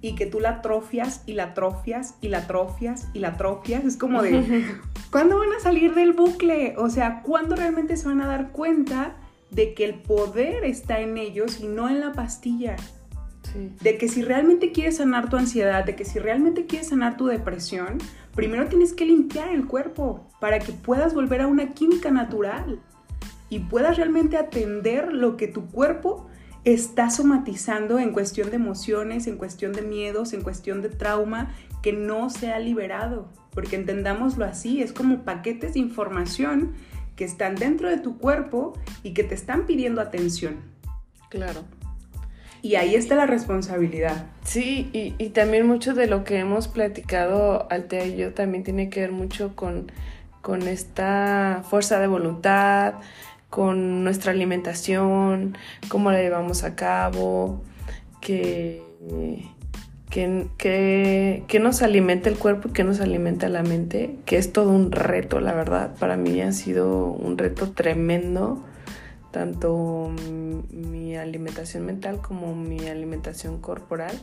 y 0.02 0.16
que 0.16 0.26
tú 0.26 0.40
la 0.40 0.50
atrofias 0.50 1.22
y 1.28 1.34
la 1.34 1.44
atrofias 1.44 2.16
y 2.22 2.30
la 2.30 2.40
atrofias 2.40 3.08
y 3.14 3.20
la 3.20 3.28
atrofias. 3.28 3.86
Es 3.86 3.98
como 3.98 4.24
de, 4.24 4.66
¿cuándo 5.12 5.38
van 5.38 5.54
a 5.54 5.60
salir 5.60 5.94
del 5.94 6.14
bucle? 6.14 6.74
O 6.76 6.90
sea, 6.90 7.22
¿cuándo 7.22 7.56
realmente 7.56 7.98
se 7.98 8.08
van 8.08 8.22
a 8.22 8.26
dar 8.26 8.52
cuenta 8.52 9.16
de 9.52 9.76
que 9.76 9.86
el 9.86 10.02
poder 10.02 10.64
está 10.64 11.02
en 11.02 11.20
ellos 11.20 11.60
y 11.60 11.68
no 11.68 11.88
en 11.88 12.00
la 12.00 12.14
pastilla? 12.14 12.78
Sí. 13.54 13.72
De 13.80 14.00
que 14.00 14.08
si 14.08 14.24
realmente 14.24 14.72
quieres 14.72 14.98
sanar 14.98 15.30
tu 15.30 15.38
ansiedad, 15.38 15.86
de 15.86 15.96
que 15.96 16.04
si 16.04 16.18
realmente 16.18 16.66
quieres 16.66 16.88
sanar 16.88 17.16
tu 17.16 17.28
depresión, 17.28 18.00
primero 18.34 18.66
tienes 18.66 18.94
que 18.94 19.06
limpiar 19.06 19.50
el 19.50 19.68
cuerpo 19.68 20.25
para 20.46 20.60
que 20.60 20.74
puedas 20.74 21.16
volver 21.16 21.42
a 21.42 21.48
una 21.48 21.74
química 21.74 22.12
natural 22.12 22.80
y 23.50 23.62
puedas 23.62 23.98
realmente 23.98 24.38
atender 24.38 25.12
lo 25.12 25.38
que 25.38 25.48
tu 25.48 25.66
cuerpo 25.72 26.28
está 26.66 27.10
somatizando 27.10 27.98
en 27.98 28.12
cuestión 28.12 28.52
de 28.52 28.58
emociones, 28.58 29.26
en 29.26 29.38
cuestión 29.38 29.74
de 29.74 29.82
miedos, 29.82 30.34
en 30.34 30.44
cuestión 30.44 30.84
de 30.84 30.90
trauma 30.90 31.52
que 31.82 31.94
no 31.94 32.30
se 32.30 32.52
ha 32.52 32.60
liberado. 32.60 33.28
Porque 33.56 33.76
entendámoslo 33.76 34.46
así, 34.46 34.84
es 34.84 34.94
como 34.94 35.24
paquetes 35.24 35.74
de 35.74 35.80
información 35.80 36.74
que 37.16 37.26
están 37.26 37.56
dentro 37.56 37.90
de 37.90 37.98
tu 37.98 38.20
cuerpo 38.20 38.78
y 39.02 39.16
que 39.16 39.24
te 39.24 39.34
están 39.34 39.66
pidiendo 39.66 40.00
atención. 40.00 40.58
Claro. 41.30 41.64
Y 42.62 42.76
ahí 42.76 42.94
está 42.94 43.16
la 43.16 43.26
responsabilidad. 43.26 44.28
Sí, 44.44 44.90
y, 44.92 45.16
y 45.18 45.30
también 45.30 45.68
mucho 45.68 45.96
de 45.96 46.06
lo 46.06 46.24
que 46.24 46.38
hemos 46.38 46.68
platicado 46.68 47.68
Altea 47.72 48.06
y 48.06 48.18
yo 48.18 48.34
también 48.34 48.64
tiene 48.64 48.90
que 48.90 49.02
ver 49.02 49.12
mucho 49.12 49.56
con, 49.56 49.92
con 50.46 50.68
esta 50.68 51.64
fuerza 51.68 52.00
de 52.00 52.06
voluntad, 52.06 52.94
con 53.50 54.04
nuestra 54.04 54.32
alimentación, 54.32 55.58
cómo 55.88 56.12
la 56.12 56.20
llevamos 56.20 56.64
a 56.64 56.76
cabo, 56.76 57.64
que, 58.22 58.84
que, 60.12 60.46
que, 60.60 61.44
que 61.48 61.60
nos 61.60 61.82
alimenta 61.82 62.30
el 62.30 62.38
cuerpo 62.38 62.68
y 62.68 62.74
que 62.74 62.84
nos 62.84 63.02
alimenta 63.02 63.50
la 63.50 63.64
mente, 63.64 64.20
que 64.26 64.38
es 64.38 64.54
todo 64.54 64.70
un 64.70 64.92
reto, 64.92 65.40
la 65.40 65.54
verdad. 65.54 65.96
Para 66.00 66.16
mí 66.16 66.40
ha 66.42 66.52
sido 66.52 67.06
un 67.08 67.40
reto 67.40 67.72
tremendo 67.72 68.64
tanto 69.32 70.14
mi 70.72 71.18
alimentación 71.18 71.88
mental 71.88 72.22
como 72.22 72.56
mi 72.56 72.88
alimentación 72.88 73.60
corporal 73.60 74.16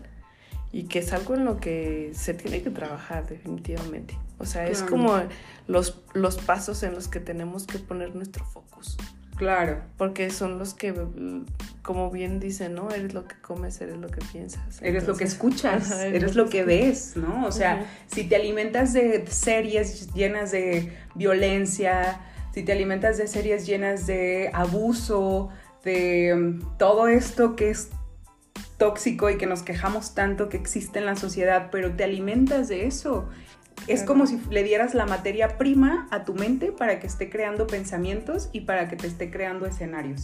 y 0.73 0.85
que 0.85 1.01
es 1.01 1.13
algo 1.13 1.35
en 1.35 1.45
lo 1.45 1.61
que 1.61 2.13
se 2.15 2.33
tiene 2.35 2.63
que 2.63 2.71
trabajar 2.71 3.27
definitivamente. 3.29 4.19
O 4.39 4.47
sea, 4.47 4.67
es 4.67 4.79
Claro. 4.83 4.91
como 4.91 5.23
los, 5.69 6.01
los 6.15 6.37
pasos 6.39 6.83
en 6.83 6.95
los 6.95 7.09
que 7.09 7.21
tenemos 7.21 7.67
que 7.67 7.79
poner 7.79 8.15
nuestro 8.17 8.45
focus, 8.45 8.97
Claro. 9.37 9.83
porque 9.99 10.31
son 10.31 10.59
los 10.59 10.73
que, 10.75 10.95
como 11.83 12.11
bien 12.11 12.41
dicen, 12.41 12.75
¿no? 12.75 12.91
Eres 12.91 13.13
lo 13.15 13.27
que 13.27 13.35
comes, 13.41 13.81
eres 13.81 13.99
lo 13.99 14.09
que 14.09 14.21
piensas. 14.33 14.81
Eres 14.83 15.07
lo 15.07 15.15
que 15.17 15.25
Entonces- 15.25 15.33
escuchas, 15.35 15.93
Ajá, 15.93 16.07
eres 16.07 16.35
lo 16.37 16.49
que 16.49 16.65
ves, 16.65 17.17
¿no? 17.17 17.47
O 17.47 17.53
sea, 17.53 17.77
Ujú. 17.77 17.85
si 18.15 18.25
te 18.25 18.37
alimentas 18.37 18.93
de 18.93 19.27
series 19.29 20.13
llenas 20.15 20.51
de 20.53 20.93
violencia, 21.15 22.21
si 22.55 22.63
te 22.63 22.73
alimentas 22.73 23.19
de 23.19 23.27
series 23.27 23.67
llenas 23.67 24.07
de 24.07 24.51
abuso, 24.53 25.49
de 25.85 26.35
mm, 26.35 26.77
todo 26.79 27.09
esto 27.09 27.57
que 27.57 27.71
es 27.71 27.89
tóxico 28.83 29.31
y 29.31 29.38
que 29.38 29.47
nos 29.47 29.62
quejamos 29.62 30.12
tanto 30.12 30.49
que 30.49 30.57
existe 30.57 30.99
en 30.99 31.07
la 31.07 31.14
sociedad, 31.14 31.68
pero 31.71 31.92
te 31.92 32.03
alimentas 32.03 32.66
de 32.66 32.88
eso. 32.88 33.29
Es 33.87 34.03
como 34.03 34.27
si 34.27 34.40
le 34.51 34.64
dieras 34.64 34.92
la 34.92 35.07
materia 35.07 35.57
prima 35.57 36.09
a 36.11 36.25
tu 36.25 36.35
mente 36.35 36.73
para 36.73 36.99
que 36.99 37.07
esté 37.07 37.31
creando 37.31 37.68
pensamientos 37.68 38.51
y 38.53 38.62
para 38.62 38.88
que 38.88 38.97
te 38.97 39.07
esté 39.07 39.31
creando 39.31 39.66
escenarios. 39.66 40.23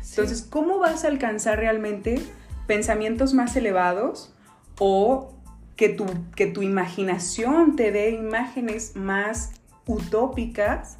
Sí. 0.00 0.12
Entonces, 0.12 0.40
¿cómo 0.40 0.78
vas 0.78 1.04
a 1.04 1.08
alcanzar 1.08 1.58
realmente 1.58 2.18
pensamientos 2.66 3.34
más 3.34 3.54
elevados 3.56 4.34
o 4.78 5.34
que 5.76 5.90
tu, 5.90 6.06
que 6.34 6.46
tu 6.46 6.62
imaginación 6.62 7.76
te 7.76 7.92
dé 7.92 8.08
imágenes 8.12 8.96
más 8.96 9.50
utópicas 9.86 10.96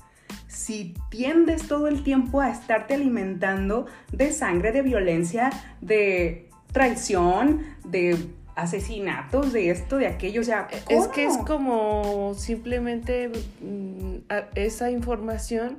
si 0.47 0.95
tiendes 1.09 1.69
todo 1.69 1.89
el 1.89 2.03
tiempo 2.03 2.43
a 2.43 2.51
estarte 2.51 2.93
alimentando 2.93 3.87
de 4.13 4.31
sangre, 4.31 4.73
de 4.73 4.83
violencia, 4.83 5.49
de 5.81 6.48
traición, 6.73 7.63
de 7.85 8.17
asesinatos, 8.55 9.53
de 9.53 9.71
esto, 9.71 9.97
de 9.97 10.07
aquello? 10.07 10.41
O 10.41 10.45
sea, 10.45 10.69
Es 10.89 11.09
que 11.09 11.25
es 11.25 11.37
como 11.39 12.35
simplemente 12.35 13.31
mm, 13.61 14.33
esa 14.55 14.91
información 14.91 15.79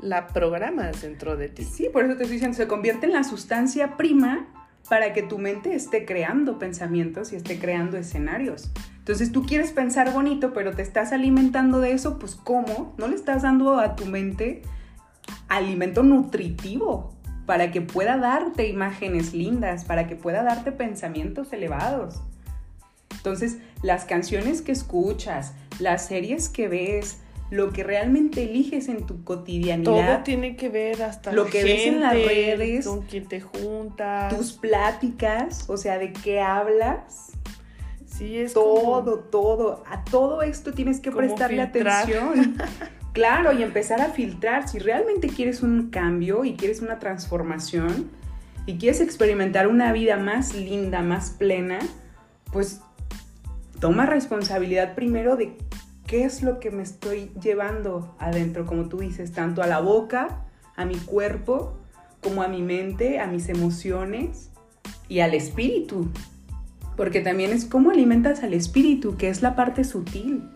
la 0.00 0.26
programas 0.28 1.02
dentro 1.02 1.36
de 1.36 1.48
ti. 1.48 1.64
Sí, 1.64 1.88
por 1.92 2.04
eso 2.04 2.16
te 2.16 2.24
estoy 2.24 2.34
diciendo, 2.36 2.56
se 2.56 2.66
convierte 2.66 3.06
en 3.06 3.12
la 3.12 3.24
sustancia 3.24 3.96
prima 3.96 4.46
para 4.88 5.12
que 5.12 5.22
tu 5.22 5.38
mente 5.38 5.74
esté 5.74 6.04
creando 6.04 6.58
pensamientos 6.58 7.32
y 7.32 7.36
esté 7.36 7.58
creando 7.58 7.96
escenarios. 7.96 8.70
Entonces 8.98 9.32
tú 9.32 9.44
quieres 9.44 9.72
pensar 9.72 10.12
bonito, 10.12 10.52
pero 10.52 10.74
te 10.74 10.82
estás 10.82 11.12
alimentando 11.12 11.80
de 11.80 11.92
eso, 11.92 12.18
pues 12.18 12.34
¿cómo? 12.34 12.94
No 12.98 13.08
le 13.08 13.14
estás 13.14 13.42
dando 13.42 13.78
a 13.78 13.96
tu 13.96 14.06
mente 14.06 14.62
alimento 15.48 16.02
nutritivo 16.02 17.15
para 17.46 17.70
que 17.70 17.80
pueda 17.80 18.18
darte 18.18 18.68
imágenes 18.68 19.32
lindas, 19.32 19.84
para 19.84 20.06
que 20.06 20.16
pueda 20.16 20.42
darte 20.42 20.72
pensamientos 20.72 21.52
elevados. 21.52 22.20
Entonces, 23.12 23.58
las 23.82 24.04
canciones 24.04 24.62
que 24.62 24.72
escuchas, 24.72 25.54
las 25.78 26.06
series 26.06 26.48
que 26.48 26.68
ves, 26.68 27.18
lo 27.50 27.72
que 27.72 27.84
realmente 27.84 28.42
eliges 28.42 28.88
en 28.88 29.06
tu 29.06 29.22
cotidianidad. 29.22 29.84
Todo 29.84 30.24
tiene 30.24 30.56
que 30.56 30.68
ver 30.68 31.02
hasta 31.02 31.32
lo 31.32 31.46
que 31.46 31.62
ves 31.62 31.86
en 31.86 32.00
las 32.00 32.14
redes, 32.14 32.86
con 32.86 33.02
quién 33.02 33.26
te 33.26 33.40
juntas, 33.40 34.36
tus 34.36 34.52
pláticas, 34.52 35.68
o 35.68 35.76
sea, 35.76 35.98
de 35.98 36.12
qué 36.12 36.40
hablas. 36.40 37.32
Sí, 38.06 38.38
es 38.38 38.54
todo, 38.54 39.20
todo. 39.20 39.84
A 39.86 40.04
todo 40.04 40.42
esto 40.42 40.72
tienes 40.72 41.00
que 41.00 41.12
prestarle 41.12 41.62
atención. 41.62 42.56
claro, 43.16 43.58
y 43.58 43.62
empezar 43.62 44.02
a 44.02 44.10
filtrar. 44.10 44.68
Si 44.68 44.78
realmente 44.78 45.28
quieres 45.28 45.62
un 45.62 45.88
cambio 45.88 46.44
y 46.44 46.54
quieres 46.54 46.82
una 46.82 46.98
transformación 46.98 48.10
y 48.66 48.76
quieres 48.76 49.00
experimentar 49.00 49.68
una 49.68 49.90
vida 49.90 50.18
más 50.18 50.54
linda, 50.54 51.00
más 51.00 51.30
plena, 51.30 51.78
pues 52.52 52.82
toma 53.80 54.04
responsabilidad 54.04 54.94
primero 54.94 55.36
de 55.36 55.56
qué 56.06 56.24
es 56.24 56.42
lo 56.42 56.60
que 56.60 56.70
me 56.70 56.82
estoy 56.82 57.30
llevando 57.42 58.14
adentro, 58.18 58.66
como 58.66 58.90
tú 58.90 58.98
dices, 58.98 59.32
tanto 59.32 59.62
a 59.62 59.66
la 59.66 59.80
boca, 59.80 60.44
a 60.76 60.84
mi 60.84 60.96
cuerpo, 60.96 61.78
como 62.20 62.42
a 62.42 62.48
mi 62.48 62.60
mente, 62.60 63.18
a 63.18 63.26
mis 63.26 63.48
emociones 63.48 64.50
y 65.08 65.20
al 65.20 65.32
espíritu. 65.32 66.10
Porque 66.98 67.22
también 67.22 67.50
es 67.50 67.64
cómo 67.64 67.92
alimentas 67.92 68.42
al 68.42 68.52
espíritu, 68.52 69.16
que 69.16 69.30
es 69.30 69.40
la 69.40 69.56
parte 69.56 69.84
sutil, 69.84 70.50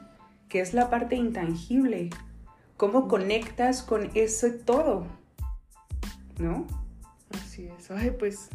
que 0.51 0.61
es 0.61 0.75
la 0.75 0.91
parte 0.91 1.17
intangible. 1.17 2.11
Cómo 2.81 3.09
conectas 3.09 3.83
con 3.83 4.11
ese 4.15 4.49
todo. 4.49 5.07
¿No? 6.39 6.67
Así 7.29 7.69
es. 7.69 7.91
Ay, 7.91 8.11
pues 8.19 8.49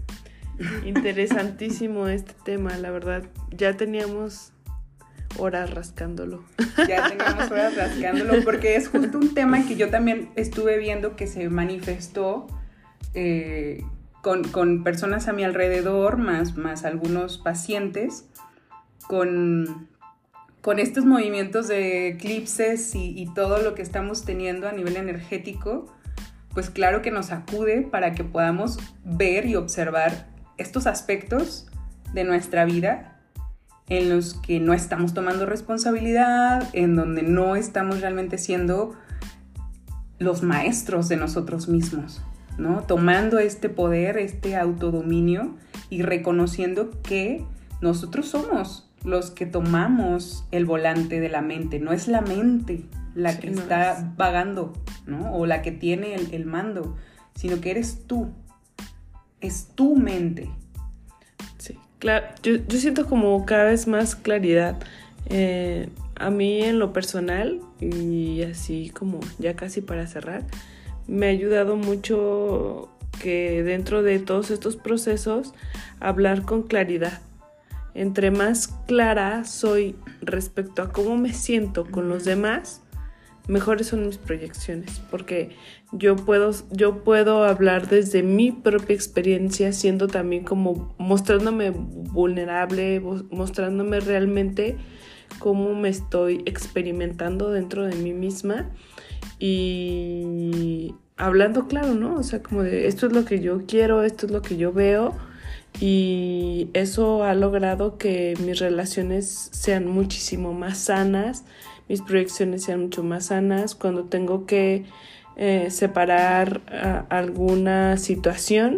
interesantísimo 0.83 2.07
este 2.07 2.33
tema, 2.43 2.75
la 2.75 2.89
verdad. 2.89 3.21
Ya 3.51 3.77
teníamos 3.77 4.51
horas 5.37 5.71
rascándolo. 5.71 6.43
Ya 6.87 7.07
teníamos 7.07 7.51
horas 7.51 7.75
rascándolo 7.75 8.43
porque 8.43 8.75
es 8.77 8.89
justo 8.89 9.19
un 9.19 9.35
tema 9.35 9.63
que 9.67 9.75
yo 9.75 9.91
también 9.91 10.31
estuve 10.35 10.79
viendo 10.79 11.15
que 11.15 11.27
se 11.27 11.47
manifestó 11.51 12.47
eh, 13.13 13.83
con, 14.23 14.83
personas 14.83 15.27
a 15.27 15.33
mi 15.33 15.43
alrededor, 15.43 16.17
más, 16.17 16.57
más 16.57 16.83
algunos 16.83 17.37
pacientes, 17.37 18.25
con, 19.07 19.87
con 20.65 20.79
estos 20.79 21.05
movimientos 21.05 21.67
de 21.67 22.07
eclipses 22.07 22.95
y, 22.95 23.29
todo 23.35 23.61
lo 23.61 23.75
que 23.75 23.83
estamos 23.83 24.25
teniendo 24.25 24.67
a 24.67 24.71
nivel 24.71 24.97
energético, 24.97 25.85
pues 26.55 26.71
claro 26.71 27.03
que 27.03 27.11
nos 27.11 27.31
acude 27.31 27.83
para 27.83 28.13
que 28.13 28.23
podamos 28.23 28.79
ver 29.03 29.45
y 29.45 29.57
observar 29.57 30.27
estos 30.57 30.87
aspectos 30.87 31.67
de 32.15 32.23
nuestra 32.23 32.65
vida 32.65 33.21
en 33.89 34.09
los 34.09 34.33
que 34.33 34.59
no 34.59 34.73
estamos 34.73 35.13
tomando 35.13 35.45
responsabilidad, 35.45 36.67
en 36.73 36.95
donde 36.95 37.21
no 37.21 37.55
estamos 37.55 38.01
realmente 38.01 38.39
siendo 38.39 38.95
los 40.17 40.41
maestros 40.41 41.09
de 41.09 41.17
nosotros 41.17 41.67
mismos, 41.67 42.23
¿no? 42.57 42.81
Tomando 42.81 43.37
este 43.37 43.69
poder, 43.69 44.17
este 44.17 44.55
autodominio 44.55 45.57
y 45.91 46.01
reconociendo 46.01 46.89
que 47.03 47.45
nosotros 47.81 48.27
somos 48.27 48.84
los 49.05 49.31
que 49.31 49.45
tomamos 49.45 50.45
el 50.51 50.65
volante 50.65 51.19
de 51.19 51.29
la 51.29 51.41
mente, 51.41 51.79
no 51.79 51.91
es 51.93 52.07
la 52.07 52.21
mente 52.21 52.85
la 53.13 53.39
que 53.39 53.49
está 53.49 54.13
vagando, 54.17 54.73
¿no? 55.05 55.33
O 55.33 55.45
la 55.45 55.61
que 55.61 55.71
tiene 55.71 56.15
el, 56.15 56.33
el 56.33 56.45
mando, 56.45 56.97
sino 57.33 57.61
que 57.61 57.71
eres 57.71 58.05
tú, 58.07 58.33
es 59.39 59.69
tu 59.75 59.95
mente, 59.95 60.49
Claro, 61.99 62.27
yo, 62.43 62.59
siento 62.69 63.07
como 63.07 63.45
cada 63.45 63.63
vez 63.63 63.87
más 63.87 64.15
claridad. 64.15 64.77
Eh, 65.27 65.89
a 66.15 66.29
mí 66.29 66.61
en 66.61 66.77
lo 66.77 66.93
personal, 66.93 67.61
y 67.79 68.43
así 68.43 68.89
como 68.89 69.19
ya 69.39 69.55
casi 69.55 69.81
para 69.81 70.05
cerrar, 70.05 70.43
me 71.07 71.25
ha 71.25 71.29
ayudado 71.29 71.77
mucho 71.77 72.89
que 73.21 73.63
dentro 73.63 74.03
de 74.03 74.19
todos 74.19 74.51
estos 74.51 74.75
procesos 74.75 75.53
hablar 75.99 76.43
con 76.43 76.63
claridad. 76.63 77.21
Entre 77.95 78.29
más 78.29 78.67
clara 78.87 79.45
soy 79.45 79.95
respecto 80.21 80.81
a 80.81 80.91
cómo 80.91 81.17
me 81.17 81.33
siento 81.33 81.85
con 81.89 82.09
los 82.09 82.25
demás, 82.25 82.83
mejores 83.47 83.87
son 83.87 84.05
mis 84.05 84.17
proyecciones, 84.17 85.01
porque 85.09 85.51
yo 85.93 86.17
puedo, 86.17 86.51
yo 86.71 87.05
puedo 87.05 87.45
hablar 87.45 87.87
desde 87.87 88.21
mi 88.21 88.51
propia 88.51 88.95
experiencia, 88.95 89.71
siendo 89.71 90.07
también 90.07 90.43
como 90.43 90.93
mostrándome 90.97 91.69
vulnerable, 91.69 92.99
mostrándome 93.31 94.01
realmente 94.01 94.75
cómo 95.39 95.73
me 95.73 95.87
estoy 95.87 96.43
experimentando 96.45 97.49
dentro 97.49 97.85
de 97.85 97.95
mí 97.95 98.11
misma 98.11 98.71
y 99.39 100.95
hablando 101.15 101.67
claro, 101.67 101.93
¿no? 101.93 102.15
O 102.15 102.23
sea, 102.23 102.43
como 102.43 102.61
de 102.61 102.87
esto 102.87 103.07
es 103.07 103.13
lo 103.13 103.23
que 103.23 103.39
yo 103.39 103.65
quiero, 103.65 104.03
esto 104.03 104.25
es 104.25 104.33
lo 104.33 104.41
que 104.41 104.57
yo 104.57 104.73
veo 104.73 105.13
y 105.79 106.69
eso 106.73 107.23
ha 107.23 107.33
logrado 107.33 107.97
que 107.97 108.33
mis 108.39 108.59
relaciones 108.59 109.49
sean 109.51 109.87
muchísimo 109.87 110.53
más 110.53 110.77
sanas, 110.77 111.43
mis 111.89 112.01
proyecciones 112.01 112.63
sean 112.63 112.81
mucho 112.81 113.03
más 113.03 113.27
sanas, 113.27 113.75
cuando 113.75 114.05
tengo 114.05 114.45
que 114.45 114.85
eh, 115.35 115.67
separar 115.69 116.61
alguna 117.09 117.97
situación, 117.97 118.77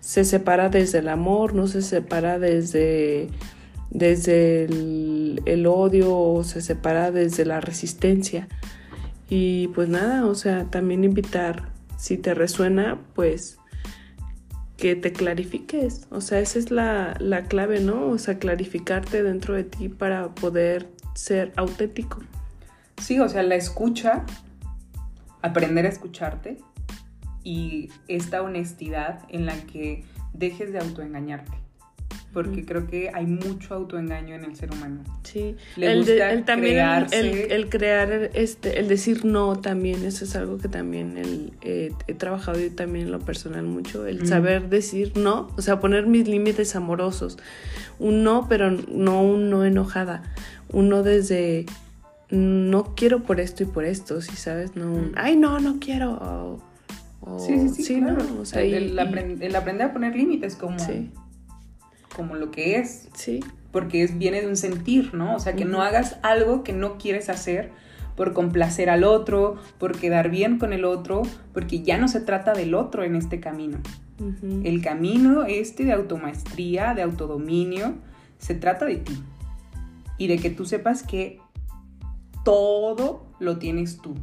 se 0.00 0.24
separa 0.24 0.68
desde 0.68 0.98
el 0.98 1.08
amor, 1.08 1.54
no 1.54 1.66
se 1.66 1.82
separa 1.82 2.38
desde, 2.38 3.28
desde 3.90 4.64
el, 4.66 5.42
el 5.46 5.66
odio 5.66 6.16
o 6.16 6.44
se 6.44 6.60
separa 6.60 7.10
desde 7.10 7.44
la 7.44 7.60
resistencia. 7.60 8.46
Y 9.28 9.66
pues 9.68 9.88
nada, 9.88 10.24
o 10.26 10.36
sea, 10.36 10.66
también 10.70 11.02
invitar, 11.02 11.70
si 11.98 12.16
te 12.16 12.34
resuena, 12.34 13.00
pues 13.14 13.58
que 14.76 14.96
te 14.96 15.12
clarifiques. 15.12 16.06
O 16.10 16.20
sea, 16.20 16.40
esa 16.40 16.58
es 16.58 16.70
la, 16.70 17.16
la, 17.18 17.44
clave, 17.44 17.80
¿no? 17.80 18.08
O 18.08 18.18
sea, 18.18 18.38
clarificarte 18.38 19.22
dentro 19.22 19.54
de 19.54 19.64
ti 19.64 19.88
para 19.88 20.34
poder 20.34 20.88
ser 21.14 21.52
auténtico. 21.56 22.20
Sí, 23.00 23.18
o 23.20 23.28
sea, 23.28 23.42
la 23.42 23.56
escucha, 23.56 24.24
aprender 25.42 25.86
a 25.86 25.88
escucharte 25.88 26.58
y 27.42 27.90
esta 28.08 28.42
honestidad 28.42 29.20
en 29.28 29.46
la 29.46 29.54
que 29.66 30.04
dejes 30.32 30.72
de 30.72 30.78
autoengañarte. 30.78 31.65
Porque 32.36 32.66
creo 32.66 32.86
que 32.86 33.10
hay 33.14 33.24
mucho 33.24 33.72
autoengaño 33.72 34.34
en 34.34 34.44
el 34.44 34.56
ser 34.56 34.70
humano. 34.70 35.00
Sí, 35.22 35.56
el, 35.78 36.00
gusta 36.00 36.44
también 36.44 37.06
el, 37.10 37.70
crear, 37.70 38.30
este, 38.34 38.78
el 38.78 38.88
decir 38.88 39.24
no 39.24 39.58
también, 39.58 40.04
eso 40.04 40.26
es 40.26 40.36
algo 40.36 40.58
que 40.58 40.68
también 40.68 41.16
el, 41.16 41.54
he 41.62 42.12
trabajado 42.12 42.60
yo 42.60 42.70
también 42.72 43.06
en 43.06 43.12
lo 43.12 43.20
personal 43.20 43.62
mucho, 43.64 44.06
el 44.06 44.28
saber 44.28 44.68
decir 44.68 45.12
no, 45.16 45.48
o 45.56 45.62
sea, 45.62 45.80
poner 45.80 46.06
mis 46.06 46.28
límites 46.28 46.76
amorosos. 46.76 47.38
Un 47.98 48.22
no, 48.22 48.48
pero 48.50 48.70
no 48.70 49.22
un 49.22 49.48
no 49.48 49.64
enojada. 49.64 50.22
Un 50.70 50.90
no 50.90 51.02
desde 51.02 51.64
no 52.28 52.94
quiero 52.94 53.22
por 53.22 53.40
esto 53.40 53.62
y 53.62 53.66
por 53.66 53.86
esto, 53.86 54.20
si 54.20 54.36
sabes, 54.36 54.76
no, 54.76 55.10
ay, 55.16 55.36
no, 55.36 55.58
no 55.58 55.78
quiero. 55.80 56.60
sí, 57.38 57.70
sí, 57.70 57.82
sí, 57.82 57.98
claro. 57.98 58.26
O 58.38 58.44
sea, 58.44 58.60
el, 58.60 58.98
aprender 58.98 59.86
a 59.86 59.92
poner 59.94 60.14
límites 60.14 60.54
como, 60.54 60.76
como 62.14 62.34
lo 62.36 62.50
que 62.50 62.78
es. 62.78 63.08
Sí. 63.14 63.40
Porque 63.72 64.02
es, 64.02 64.18
viene 64.18 64.40
de 64.40 64.48
un 64.48 64.56
sentir, 64.56 65.14
¿no? 65.14 65.36
O 65.36 65.38
sea, 65.38 65.54
que 65.54 65.64
no 65.64 65.82
hagas 65.82 66.18
algo 66.22 66.62
que 66.62 66.72
no 66.72 66.98
quieres 66.98 67.28
hacer 67.28 67.70
por 68.16 68.32
complacer 68.32 68.88
al 68.88 69.04
otro, 69.04 69.56
por 69.78 69.98
quedar 69.98 70.30
bien 70.30 70.58
con 70.58 70.72
el 70.72 70.84
otro, 70.84 71.22
porque 71.52 71.82
ya 71.82 71.98
no 71.98 72.08
se 72.08 72.20
trata 72.20 72.54
del 72.54 72.74
otro 72.74 73.04
en 73.04 73.14
este 73.14 73.40
camino. 73.40 73.78
El 74.64 74.80
camino 74.80 75.44
este 75.44 75.84
de 75.84 75.92
automaestría, 75.92 76.94
de 76.94 77.02
autodominio, 77.02 77.96
se 78.38 78.54
trata 78.54 78.86
de 78.86 78.96
ti. 78.96 79.22
Y 80.16 80.28
de 80.28 80.38
que 80.38 80.48
tú 80.48 80.64
sepas 80.64 81.02
que 81.02 81.38
todo 82.42 83.26
lo 83.38 83.58
tienes 83.58 83.98
tú. 83.98 84.14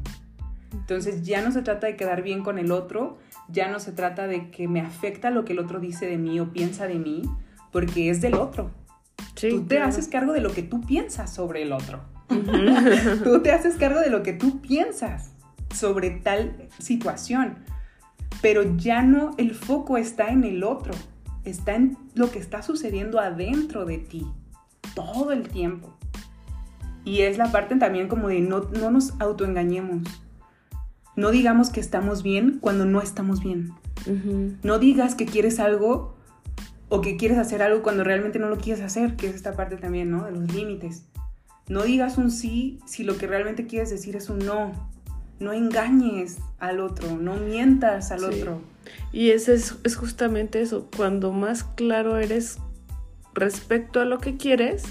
Entonces 0.72 1.24
ya 1.24 1.42
no 1.44 1.52
se 1.52 1.62
trata 1.62 1.86
de 1.86 1.96
quedar 1.96 2.24
bien 2.24 2.42
con 2.42 2.58
el 2.58 2.72
otro, 2.72 3.18
ya 3.48 3.70
no 3.70 3.80
se 3.80 3.92
trata 3.92 4.26
de 4.26 4.50
que 4.50 4.68
me 4.68 4.82
afecta 4.82 5.30
lo 5.30 5.46
que 5.46 5.54
el 5.54 5.60
otro 5.60 5.80
dice 5.80 6.08
de 6.08 6.18
mí 6.18 6.40
o 6.40 6.52
piensa 6.52 6.88
de 6.88 6.96
mí, 6.96 7.22
porque 7.74 8.10
es 8.10 8.22
del 8.22 8.36
otro. 8.36 8.72
tú 9.36 9.66
te 9.66 9.80
haces 9.80 10.08
cargo 10.08 10.32
de 10.32 10.40
lo 10.40 10.54
que 10.54 10.64
tú 10.64 10.80
piensas 10.82 11.34
sobre 11.34 11.64
el 11.64 11.74
otro. 11.74 12.02
tú 13.24 13.42
te 13.42 13.52
haces 13.52 13.76
cargo 13.76 14.00
de 14.00 14.10
lo 14.10 14.24
que 14.24 14.32
tú 14.32 14.62
piensas 14.62 15.32
sobre 15.74 16.12
tal 16.12 16.70
situación. 16.80 17.58
Pero 18.42 18.78
ya 18.78 19.02
no, 19.02 19.32
el 19.38 19.54
foco 19.54 19.98
está 19.98 20.30
en 20.30 20.44
el 20.44 20.64
otro, 20.64 20.94
está 21.44 21.76
en 21.76 21.98
lo 22.14 22.32
que 22.32 22.40
está 22.40 22.62
sucediendo 22.62 23.20
adentro 23.20 23.86
de 23.86 23.98
ti, 23.98 24.26
todo 24.96 25.32
el 25.32 25.50
tiempo. 25.50 25.98
Y 27.06 27.22
es 27.22 27.38
la 27.38 27.52
parte 27.52 27.76
también 27.76 28.08
como 28.08 28.30
de 28.30 28.40
no, 28.40 28.70
no 28.80 28.92
nos 28.92 29.20
autoengañemos. 29.20 30.08
No 31.16 31.32
digamos 31.32 31.70
que 31.70 31.80
estamos 31.80 32.24
bien 32.24 32.60
cuando 32.60 32.86
no 32.86 33.02
estamos 33.02 33.42
bien. 33.44 33.74
No 34.64 34.80
digas 34.80 35.16
que 35.16 35.26
quieres 35.26 35.60
algo 35.60 36.13
o 36.94 37.02
que 37.02 37.18
quieres 37.18 37.40
hacer 37.40 37.64
algo 37.64 37.82
cuando 37.82 38.04
realmente 38.04 38.38
no 38.38 38.50
lo 38.50 38.60
quieres 38.60 38.84
hacer, 38.84 39.16
que 39.16 39.26
es 39.26 39.34
esta 39.34 39.54
parte 39.54 39.78
también, 39.78 40.12
¿no? 40.12 40.26
De 40.26 40.32
los 40.32 40.54
límites. 40.54 41.08
No 41.68 41.82
digas 41.82 42.20
un 42.20 42.30
sí 42.30 42.78
si 42.86 43.04
lo 43.04 43.18
que 43.18 43.26
realmente 43.26 43.66
quieres 43.66 43.90
decir 43.90 44.16
es 44.16 44.30
un 44.30 44.38
no. 44.38 44.92
No 45.40 45.54
engañes 45.54 46.38
al 46.60 46.80
otro, 46.80 47.18
no 47.18 47.38
mientas 47.38 48.12
al 48.12 48.24
otro. 48.24 48.62
Y 49.12 49.32
ese 49.32 49.56
es, 49.56 49.76
es 49.84 49.96
justamente 49.96 50.62
eso, 50.62 50.88
cuando 50.96 51.32
más 51.32 51.64
claro 51.64 52.20
eres 52.20 52.60
respecto 53.34 54.00
a 54.00 54.06
lo 54.06 54.20
que 54.20 54.38
quieres, 54.38 54.84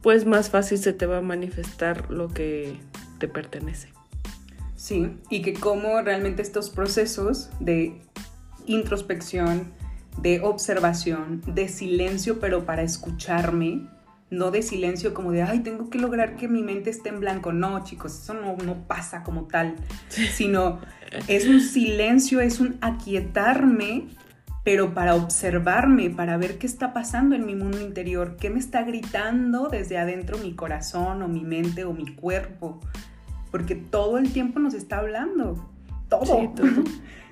pues 0.00 0.24
más 0.24 0.48
fácil 0.48 0.78
se 0.78 0.94
te 0.94 1.04
va 1.04 1.18
a 1.18 1.20
manifestar 1.20 2.10
lo 2.10 2.28
que 2.28 2.80
te 3.18 3.28
pertenece. 3.28 3.90
Sí, 4.76 5.14
y 5.28 5.42
que 5.42 5.52
como 5.52 6.00
realmente 6.00 6.40
estos 6.40 6.70
procesos 6.70 7.50
de 7.60 8.00
introspección, 8.64 9.74
de 10.18 10.40
observación, 10.40 11.42
de 11.46 11.68
silencio, 11.68 12.40
pero 12.40 12.64
para 12.64 12.82
escucharme, 12.82 13.88
no 14.30 14.50
de 14.50 14.62
silencio 14.62 15.12
como 15.12 15.30
de, 15.30 15.42
ay, 15.42 15.60
tengo 15.60 15.90
que 15.90 15.98
lograr 15.98 16.36
que 16.36 16.48
mi 16.48 16.62
mente 16.62 16.90
esté 16.90 17.10
en 17.10 17.20
blanco. 17.20 17.52
No, 17.52 17.84
chicos, 17.84 18.18
eso 18.18 18.34
no, 18.34 18.56
no 18.56 18.86
pasa 18.86 19.22
como 19.22 19.44
tal, 19.44 19.76
sino 20.08 20.80
es 21.28 21.46
un 21.46 21.60
silencio, 21.60 22.40
es 22.40 22.58
un 22.58 22.78
aquietarme, 22.80 24.08
pero 24.64 24.94
para 24.94 25.16
observarme, 25.16 26.08
para 26.08 26.36
ver 26.36 26.58
qué 26.58 26.66
está 26.66 26.92
pasando 26.92 27.34
en 27.34 27.44
mi 27.44 27.54
mundo 27.54 27.80
interior, 27.80 28.36
qué 28.36 28.48
me 28.48 28.58
está 28.58 28.82
gritando 28.84 29.68
desde 29.68 29.98
adentro 29.98 30.38
mi 30.38 30.54
corazón 30.54 31.22
o 31.22 31.28
mi 31.28 31.42
mente 31.42 31.84
o 31.84 31.92
mi 31.92 32.14
cuerpo, 32.14 32.80
porque 33.50 33.74
todo 33.74 34.18
el 34.18 34.32
tiempo 34.32 34.60
nos 34.60 34.72
está 34.72 34.98
hablando, 34.98 35.71
todo. 36.54 36.84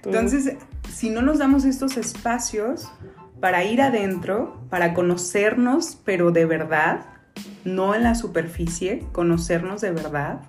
Entonces, 0.05 0.57
si 0.89 1.11
no 1.11 1.23
nos 1.23 1.39
damos 1.39 1.65
estos 1.65 1.97
espacios, 1.97 2.91
para 3.41 3.65
ir 3.65 3.81
adentro, 3.81 4.61
para 4.69 4.93
conocernos, 4.93 5.99
pero 6.05 6.31
de 6.31 6.45
verdad, 6.45 7.07
no 7.65 7.95
en 7.95 8.03
la 8.03 8.15
superficie, 8.15 9.07
conocernos 9.13 9.81
de 9.81 9.91
verdad, 9.91 10.43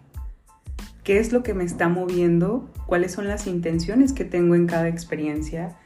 qué 1.03 1.19
es 1.19 1.32
lo 1.32 1.41
que 1.41 1.53
me 1.53 1.63
está 1.63 1.88
moviendo, 1.88 2.69
cuáles 2.86 3.13
son 3.13 3.27
las 3.27 3.47
intenciones 3.47 4.13
que 4.13 4.25
tengo 4.25 4.55
en 4.55 4.67
cada 4.67 4.89
experiencia, 4.89 5.77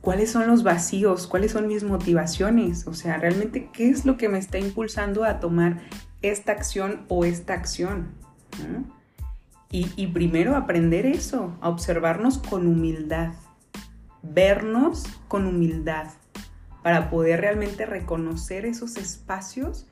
cuáles 0.00 0.30
son 0.30 0.46
los 0.46 0.62
vacíos, 0.62 1.26
cuáles 1.26 1.52
son 1.52 1.66
mis 1.66 1.82
motivaciones, 1.82 2.86
o 2.86 2.94
sea, 2.94 3.18
realmente 3.18 3.68
qué 3.72 3.90
es 3.90 4.06
lo 4.06 4.16
que 4.16 4.28
me 4.28 4.38
está 4.38 4.58
impulsando 4.58 5.24
a 5.24 5.40
tomar 5.40 5.80
esta 6.22 6.52
acción 6.52 7.02
o 7.08 7.24
esta 7.24 7.54
acción. 7.54 8.12
Y, 9.70 9.92
y 9.96 10.08
primero 10.08 10.56
aprender 10.56 11.06
eso, 11.06 11.56
a 11.60 11.68
observarnos 11.68 12.38
con 12.38 12.66
humildad, 12.66 13.34
vernos 14.22 15.04
con 15.28 15.46
humildad 15.46 16.08
para 16.82 17.10
poder 17.10 17.40
realmente 17.40 17.86
reconocer 17.86 18.66
esos 18.66 18.96
espacios 18.96 19.86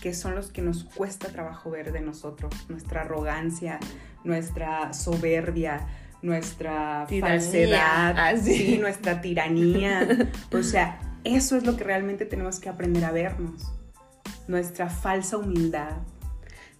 que 0.00 0.14
son 0.14 0.34
los 0.34 0.50
que 0.50 0.62
nos 0.62 0.84
cuesta 0.84 1.28
trabajo 1.28 1.70
ver 1.70 1.92
de 1.92 2.00
nosotros, 2.00 2.52
nuestra 2.68 3.02
arrogancia, 3.02 3.78
nuestra 4.22 4.92
soberbia, 4.92 5.86
nuestra 6.22 7.06
falsedad, 7.20 8.14
ah, 8.16 8.32
nuestra 8.78 9.20
tiranía. 9.20 10.30
o 10.52 10.62
sea, 10.62 10.98
eso 11.24 11.56
es 11.56 11.64
lo 11.64 11.76
que 11.76 11.84
realmente 11.84 12.26
tenemos 12.26 12.60
que 12.60 12.68
aprender 12.68 13.04
a 13.04 13.12
vernos, 13.12 13.72
nuestra 14.48 14.88
falsa 14.88 15.36
humildad. 15.36 15.92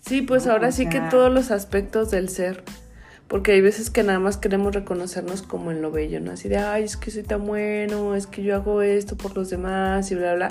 Sí, 0.07 0.21
pues 0.21 0.47
ahora 0.47 0.71
sí 0.71 0.87
que 0.89 1.01
todos 1.01 1.33
los 1.33 1.51
aspectos 1.51 2.11
del 2.11 2.29
ser 2.29 2.63
porque 3.29 3.53
hay 3.53 3.61
veces 3.61 3.91
que 3.91 4.03
nada 4.03 4.19
más 4.19 4.37
queremos 4.37 4.75
reconocernos 4.75 5.43
como 5.43 5.71
en 5.71 5.81
lo 5.81 5.91
bello, 5.91 6.21
¿no? 6.21 6.33
Así 6.33 6.49
de, 6.49 6.59
ay, 6.59 6.85
es 6.85 6.97
que 6.97 7.11
soy 7.11 7.23
tan 7.23 7.47
bueno, 7.47 8.15
es 8.15 8.27
que 8.27 8.43
yo 8.43 8.55
hago 8.55 8.83
esto 8.83 9.17
por 9.17 9.35
los 9.35 9.51
demás 9.51 10.11
y 10.11 10.15
bla, 10.15 10.35
bla. 10.35 10.49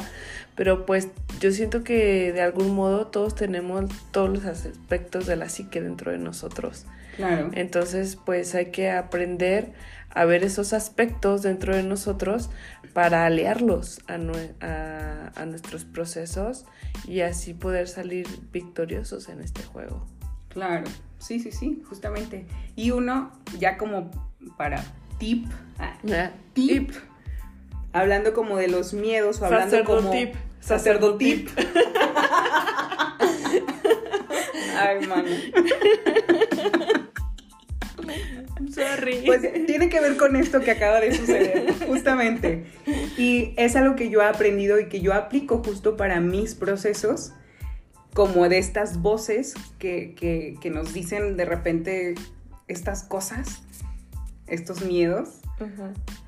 Pero 0.55 0.85
pues 0.85 1.09
yo 1.39 1.51
siento 1.51 1.83
que 1.83 2.31
de 2.33 2.41
algún 2.41 2.73
modo 2.73 3.07
todos 3.07 3.35
tenemos 3.35 3.91
todos 4.11 4.29
los 4.29 4.45
aspectos 4.45 5.25
de 5.27 5.35
la 5.35 5.49
psique 5.49 5.81
dentro 5.81 6.11
de 6.11 6.17
nosotros. 6.17 6.85
Claro. 7.15 7.51
Entonces, 7.53 8.17
pues 8.23 8.55
hay 8.55 8.67
que 8.67 8.89
aprender 8.89 9.73
a 10.09 10.25
ver 10.25 10.43
esos 10.43 10.73
aspectos 10.73 11.43
dentro 11.43 11.75
de 11.75 11.83
nosotros 11.83 12.49
para 12.93 13.25
aliarlos 13.25 14.01
a, 14.07 14.17
a, 14.65 15.31
a 15.35 15.45
nuestros 15.45 15.85
procesos 15.85 16.65
y 17.07 17.21
así 17.21 17.53
poder 17.53 17.87
salir 17.87 18.27
victoriosos 18.51 19.29
en 19.29 19.41
este 19.41 19.63
juego. 19.63 20.07
Claro, 20.49 20.85
sí, 21.23 21.39
sí, 21.39 21.51
sí, 21.51 21.81
justamente. 21.87 22.45
Y 22.75 22.91
uno, 22.91 23.31
ya 23.57 23.77
como 23.77 24.11
para 24.57 24.83
tip, 25.17 25.47
ah, 25.79 25.95
tip, 26.53 26.91
hablando 27.93 28.33
como 28.33 28.57
de 28.57 28.67
los 28.67 28.93
miedos 28.93 29.41
o 29.41 29.45
hablando 29.45 29.83
como 29.85 30.11
sacerdotip. 30.59 31.49
Ay, 34.77 35.07
mano. 35.07 35.29
Sorry. 38.71 39.23
Pues 39.25 39.41
tiene 39.65 39.87
que 39.89 39.99
ver 39.99 40.17
con 40.17 40.35
esto 40.35 40.59
que 40.61 40.71
acaba 40.71 40.99
de 40.99 41.15
suceder, 41.15 41.73
justamente. 41.87 42.65
Y 43.17 43.53
es 43.55 43.75
algo 43.75 43.95
que 43.95 44.09
yo 44.09 44.21
he 44.21 44.25
aprendido 44.25 44.79
y 44.79 44.89
que 44.89 44.99
yo 44.99 45.13
aplico 45.13 45.61
justo 45.63 45.95
para 45.95 46.19
mis 46.19 46.55
procesos 46.55 47.33
como 48.13 48.47
de 48.47 48.57
estas 48.57 49.01
voces 49.01 49.55
que, 49.79 50.59
nos 50.71 50.93
dicen 50.93 51.35
de 51.37 51.45
repente 51.45 52.15
estas 52.67 53.03
cosas, 53.03 53.63
estos 54.47 54.83
miedos 54.83 55.41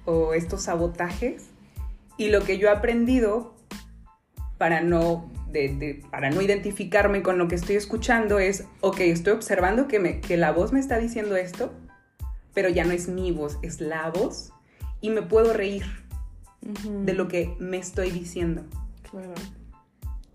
o 0.06 0.34
estos 0.34 0.64
sabotajes. 0.64 1.48
Y 2.18 2.30
lo 2.30 2.44
que 2.44 2.58
yo 2.58 2.70
he 2.70 2.72
aprendido 2.72 3.56
para 4.58 4.82
no, 4.82 5.30
para 6.10 6.30
no 6.30 6.42
identificarme 6.42 7.22
con 7.22 7.38
lo 7.38 7.48
que 7.48 7.56
estoy 7.56 7.76
escuchando 7.76 8.40
es, 8.40 8.66
ok, 8.82 9.02
estoy 9.02 9.34
observando 9.34 9.88
que, 9.88 10.00
me, 10.00 10.22
que 10.22 10.38
la 10.38 10.52
voz 10.52 10.72
me 10.72 10.80
está 10.80 10.98
diciendo 10.98 11.36
esto, 11.36 11.74
pero 12.54 12.70
ya 12.70 12.86
no 12.86 12.94
es 12.94 13.10
mi 13.10 13.32
voz, 13.32 13.60
es 13.62 13.82
la 13.82 14.10
voz 14.10 14.54
y 15.02 15.10
me 15.10 15.22
puedo 15.22 15.54
reír 15.54 15.86
de 16.62 17.14
lo 17.14 17.28
que 17.28 17.56
me 17.60 17.78
estoy 17.78 18.12
diciendo. 18.12 18.64
Claro. 19.12 19.34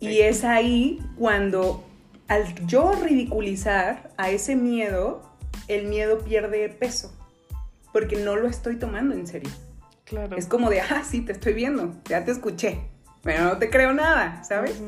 Y 0.00 0.20
es 0.20 0.44
ahí 0.44 0.98
cuando 1.18 1.84
al 2.28 2.54
yo 2.66 2.92
ridiculizar 2.92 4.12
a 4.16 4.30
ese 4.30 4.56
miedo, 4.56 5.22
el 5.68 5.86
miedo 5.86 6.20
pierde 6.20 6.68
peso, 6.68 7.12
porque 7.92 8.16
no 8.16 8.36
lo 8.36 8.48
estoy 8.48 8.76
tomando 8.76 9.14
en 9.14 9.26
serio. 9.26 9.50
Claro. 10.04 10.36
Es 10.36 10.46
como 10.46 10.70
de, 10.70 10.80
ah, 10.80 11.02
sí, 11.08 11.20
te 11.20 11.32
estoy 11.32 11.52
viendo, 11.52 11.94
ya 12.08 12.24
te 12.24 12.32
escuché, 12.32 12.80
pero 13.22 13.44
no 13.44 13.58
te 13.58 13.68
creo 13.68 13.92
nada, 13.92 14.42
¿sabes? 14.44 14.80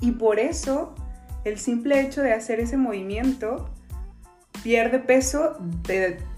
Y 0.00 0.12
por 0.12 0.38
eso 0.38 0.94
el 1.44 1.58
simple 1.58 2.00
hecho 2.00 2.22
de 2.22 2.32
hacer 2.32 2.60
ese 2.60 2.76
movimiento 2.76 3.70
pierde 4.62 4.98
peso, 4.98 5.58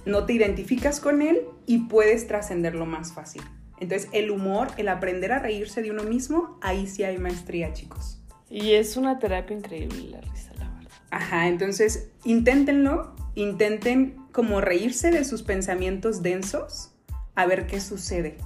no 0.05 0.27
te 0.27 0.33
identificas 0.33 1.01
con 1.01 1.23
él 1.23 1.43
y 1.67 1.87
puedes 1.87 2.27
trascenderlo 2.27 2.85
más 2.85 3.13
fácil. 3.13 3.43
Entonces 3.81 4.09
el 4.13 4.31
humor, 4.31 4.69
el 4.77 4.89
aprender 4.89 5.33
a 5.33 5.39
reírse 5.39 5.83
de 5.83 5.91
uno 5.91 6.03
mismo, 6.03 6.59
ahí 6.61 6.87
sí 6.87 7.05
hay 7.05 7.17
maestría, 7.19 7.73
chicos. 7.73 8.18
Y 8.51 8.73
es 8.73 8.97
una 8.97 9.19
terapia 9.19 9.57
increíble 9.57 10.11
la 10.11 10.21
risa, 10.21 10.53
la 10.59 10.69
verdad. 10.71 10.93
Ajá, 11.11 11.49
entonces 11.49 12.09
inténtenlo, 12.25 13.15
intenten 13.35 14.17
como 14.33 14.61
reírse 14.61 15.11
de 15.11 15.25
sus 15.25 15.43
pensamientos 15.43 16.23
densos, 16.23 16.93
a 17.35 17.47
ver 17.47 17.67
qué 17.67 17.81
sucede. 17.81 18.39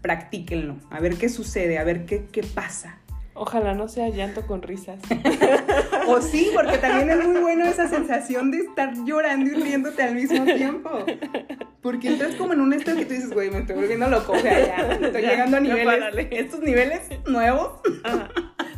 Practíquenlo, 0.00 0.76
a 0.90 1.00
ver 1.00 1.16
qué 1.16 1.28
sucede, 1.28 1.78
a 1.78 1.84
ver 1.84 2.06
qué, 2.06 2.26
qué 2.30 2.42
pasa. 2.42 3.00
Ojalá 3.34 3.74
no 3.74 3.88
sea 3.88 4.08
llanto 4.08 4.46
con 4.46 4.62
risas. 4.62 4.98
o 6.06 6.22
sí, 6.22 6.50
porque 6.54 6.78
también 6.78 7.10
es 7.10 7.26
muy 7.26 7.40
bueno 7.40 7.66
esa 7.66 7.86
sensación 7.86 8.50
de 8.50 8.60
estar 8.60 8.94
llorando 9.04 9.50
y 9.50 9.54
riéndote 9.54 10.02
al 10.02 10.14
mismo 10.14 10.44
tiempo. 10.44 10.90
Porque 11.82 12.08
entras 12.08 12.34
como 12.36 12.54
en 12.54 12.60
un 12.62 12.72
estado 12.72 12.96
que 12.96 13.04
tú 13.04 13.12
dices, 13.12 13.32
güey, 13.32 13.50
me 13.50 13.58
estoy 13.58 13.76
volviendo 13.76 14.08
loco. 14.08 14.32
O 14.32 14.38
sea, 14.38 14.66
ya, 14.66 14.92
estoy 14.92 15.22
llegando 15.26 15.58
a 15.58 15.60
niveles, 15.60 16.28
estos 16.30 16.60
niveles 16.60 17.02
nuevos 17.26 17.80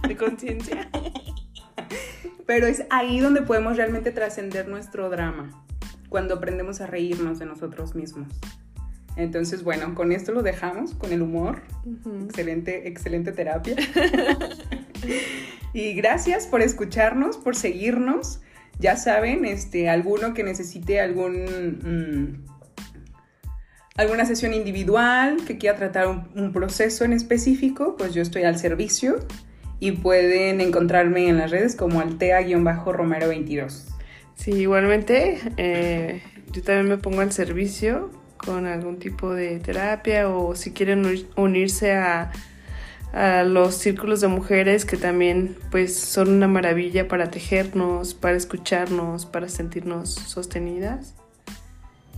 de 0.07 0.17
conciencia. 0.17 0.91
Pero 2.47 2.67
es 2.67 2.85
ahí 2.91 3.21
donde 3.21 3.43
podemos 3.43 3.77
realmente 3.77 4.11
trascender 4.11 4.69
nuestro 4.69 5.11
drama, 5.11 5.65
cuando 6.09 6.35
aprendemos 6.35 6.81
a 6.81 6.87
reírnos 6.87 7.39
de 7.39 7.47
nosotros 7.47 7.95
mismos. 7.95 8.29
Entonces, 9.19 9.65
bueno, 9.65 9.95
con 9.97 10.13
esto 10.13 10.33
lo 10.33 10.43
dejamos, 10.43 10.95
con 10.95 11.13
el 11.13 11.23
humor. 11.23 11.63
Excelente, 12.25 12.87
excelente 12.87 13.33
terapia. 13.33 13.75
y 15.75 15.93
gracias 15.95 16.47
por 16.47 16.63
escucharnos, 16.63 17.37
por 17.37 17.57
seguirnos. 17.57 18.41
Ya 18.79 18.97
saben, 18.97 19.45
este, 19.45 19.89
alguno 19.89 20.35
que 20.35 20.45
necesite 20.45 21.01
algún, 21.01 21.35
mm, 21.83 22.47
alguna 23.97 24.25
sesión 24.25 24.55
individual, 24.55 25.39
que 25.45 25.59
quiera 25.59 25.77
tratar 25.77 26.07
un, 26.07 26.31
un 26.37 26.53
proceso 26.53 27.05
en 27.05 27.13
específico, 27.13 27.97
pues 27.97 28.15
yo 28.15 28.23
estoy 28.23 28.45
al 28.45 28.57
servicio. 28.57 29.19
Y 29.81 29.93
pueden 29.93 30.61
encontrarme 30.61 31.29
en 31.29 31.39
las 31.39 31.51
redes 31.51 31.77
como 31.77 32.01
altea-romero22. 32.01 33.85
Sí, 34.35 34.53
igualmente, 34.53 35.41
eh, 35.57 36.23
yo 36.53 36.63
también 36.63 36.89
me 36.89 36.99
pongo 36.99 37.21
al 37.21 37.33
servicio 37.33 38.11
con 38.37 38.67
algún 38.67 38.99
tipo 38.99 39.35
de 39.35 39.59
terapia 39.59 40.29
o 40.29 40.55
si 40.55 40.73
quieren 40.73 41.27
unirse 41.37 41.95
a, 41.95 42.31
los 43.47 43.75
círculos 43.75 44.21
de 44.21 44.29
mujeres 44.29 44.85
que 44.85 44.99
también 44.99 45.57
pues 45.71 45.99
son 45.99 46.29
una 46.29 46.47
maravilla 46.47 47.09
para 47.09 47.31
tejernos, 47.31 48.13
para 48.13 48.37
escucharnos, 48.37 49.25
para 49.25 49.49
sentirnos 49.49 50.11
sostenidas. 50.11 51.15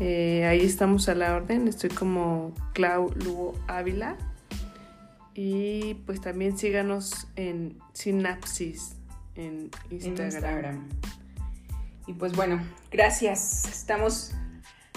Eh, 0.00 0.44
ahí 0.46 0.62
estamos 0.62 1.08
a 1.08 1.14
la 1.14 1.36
orden, 1.36 1.68
estoy 1.68 1.90
como 1.90 2.52
Clau 2.74 3.12
Lugo 3.14 3.54
Ávila 3.68 4.16
y 5.34 5.94
pues 6.06 6.20
también 6.20 6.58
síganos 6.58 7.28
en 7.36 7.78
Sinapsis 7.92 8.96
en 9.40 9.70
Instagram. 9.90 10.88
Y 12.06 12.12
pues 12.14 12.34
bueno, 12.34 12.60
gracias. 12.90 13.66
Estamos 13.66 14.32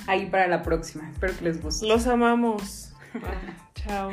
ahí 0.07 0.27
para 0.27 0.47
la 0.47 0.63
próxima. 0.63 1.09
Espero 1.11 1.37
que 1.37 1.43
les 1.43 1.61
guste. 1.61 1.87
Los 1.87 2.07
amamos. 2.07 2.93
Chao. 3.75 4.11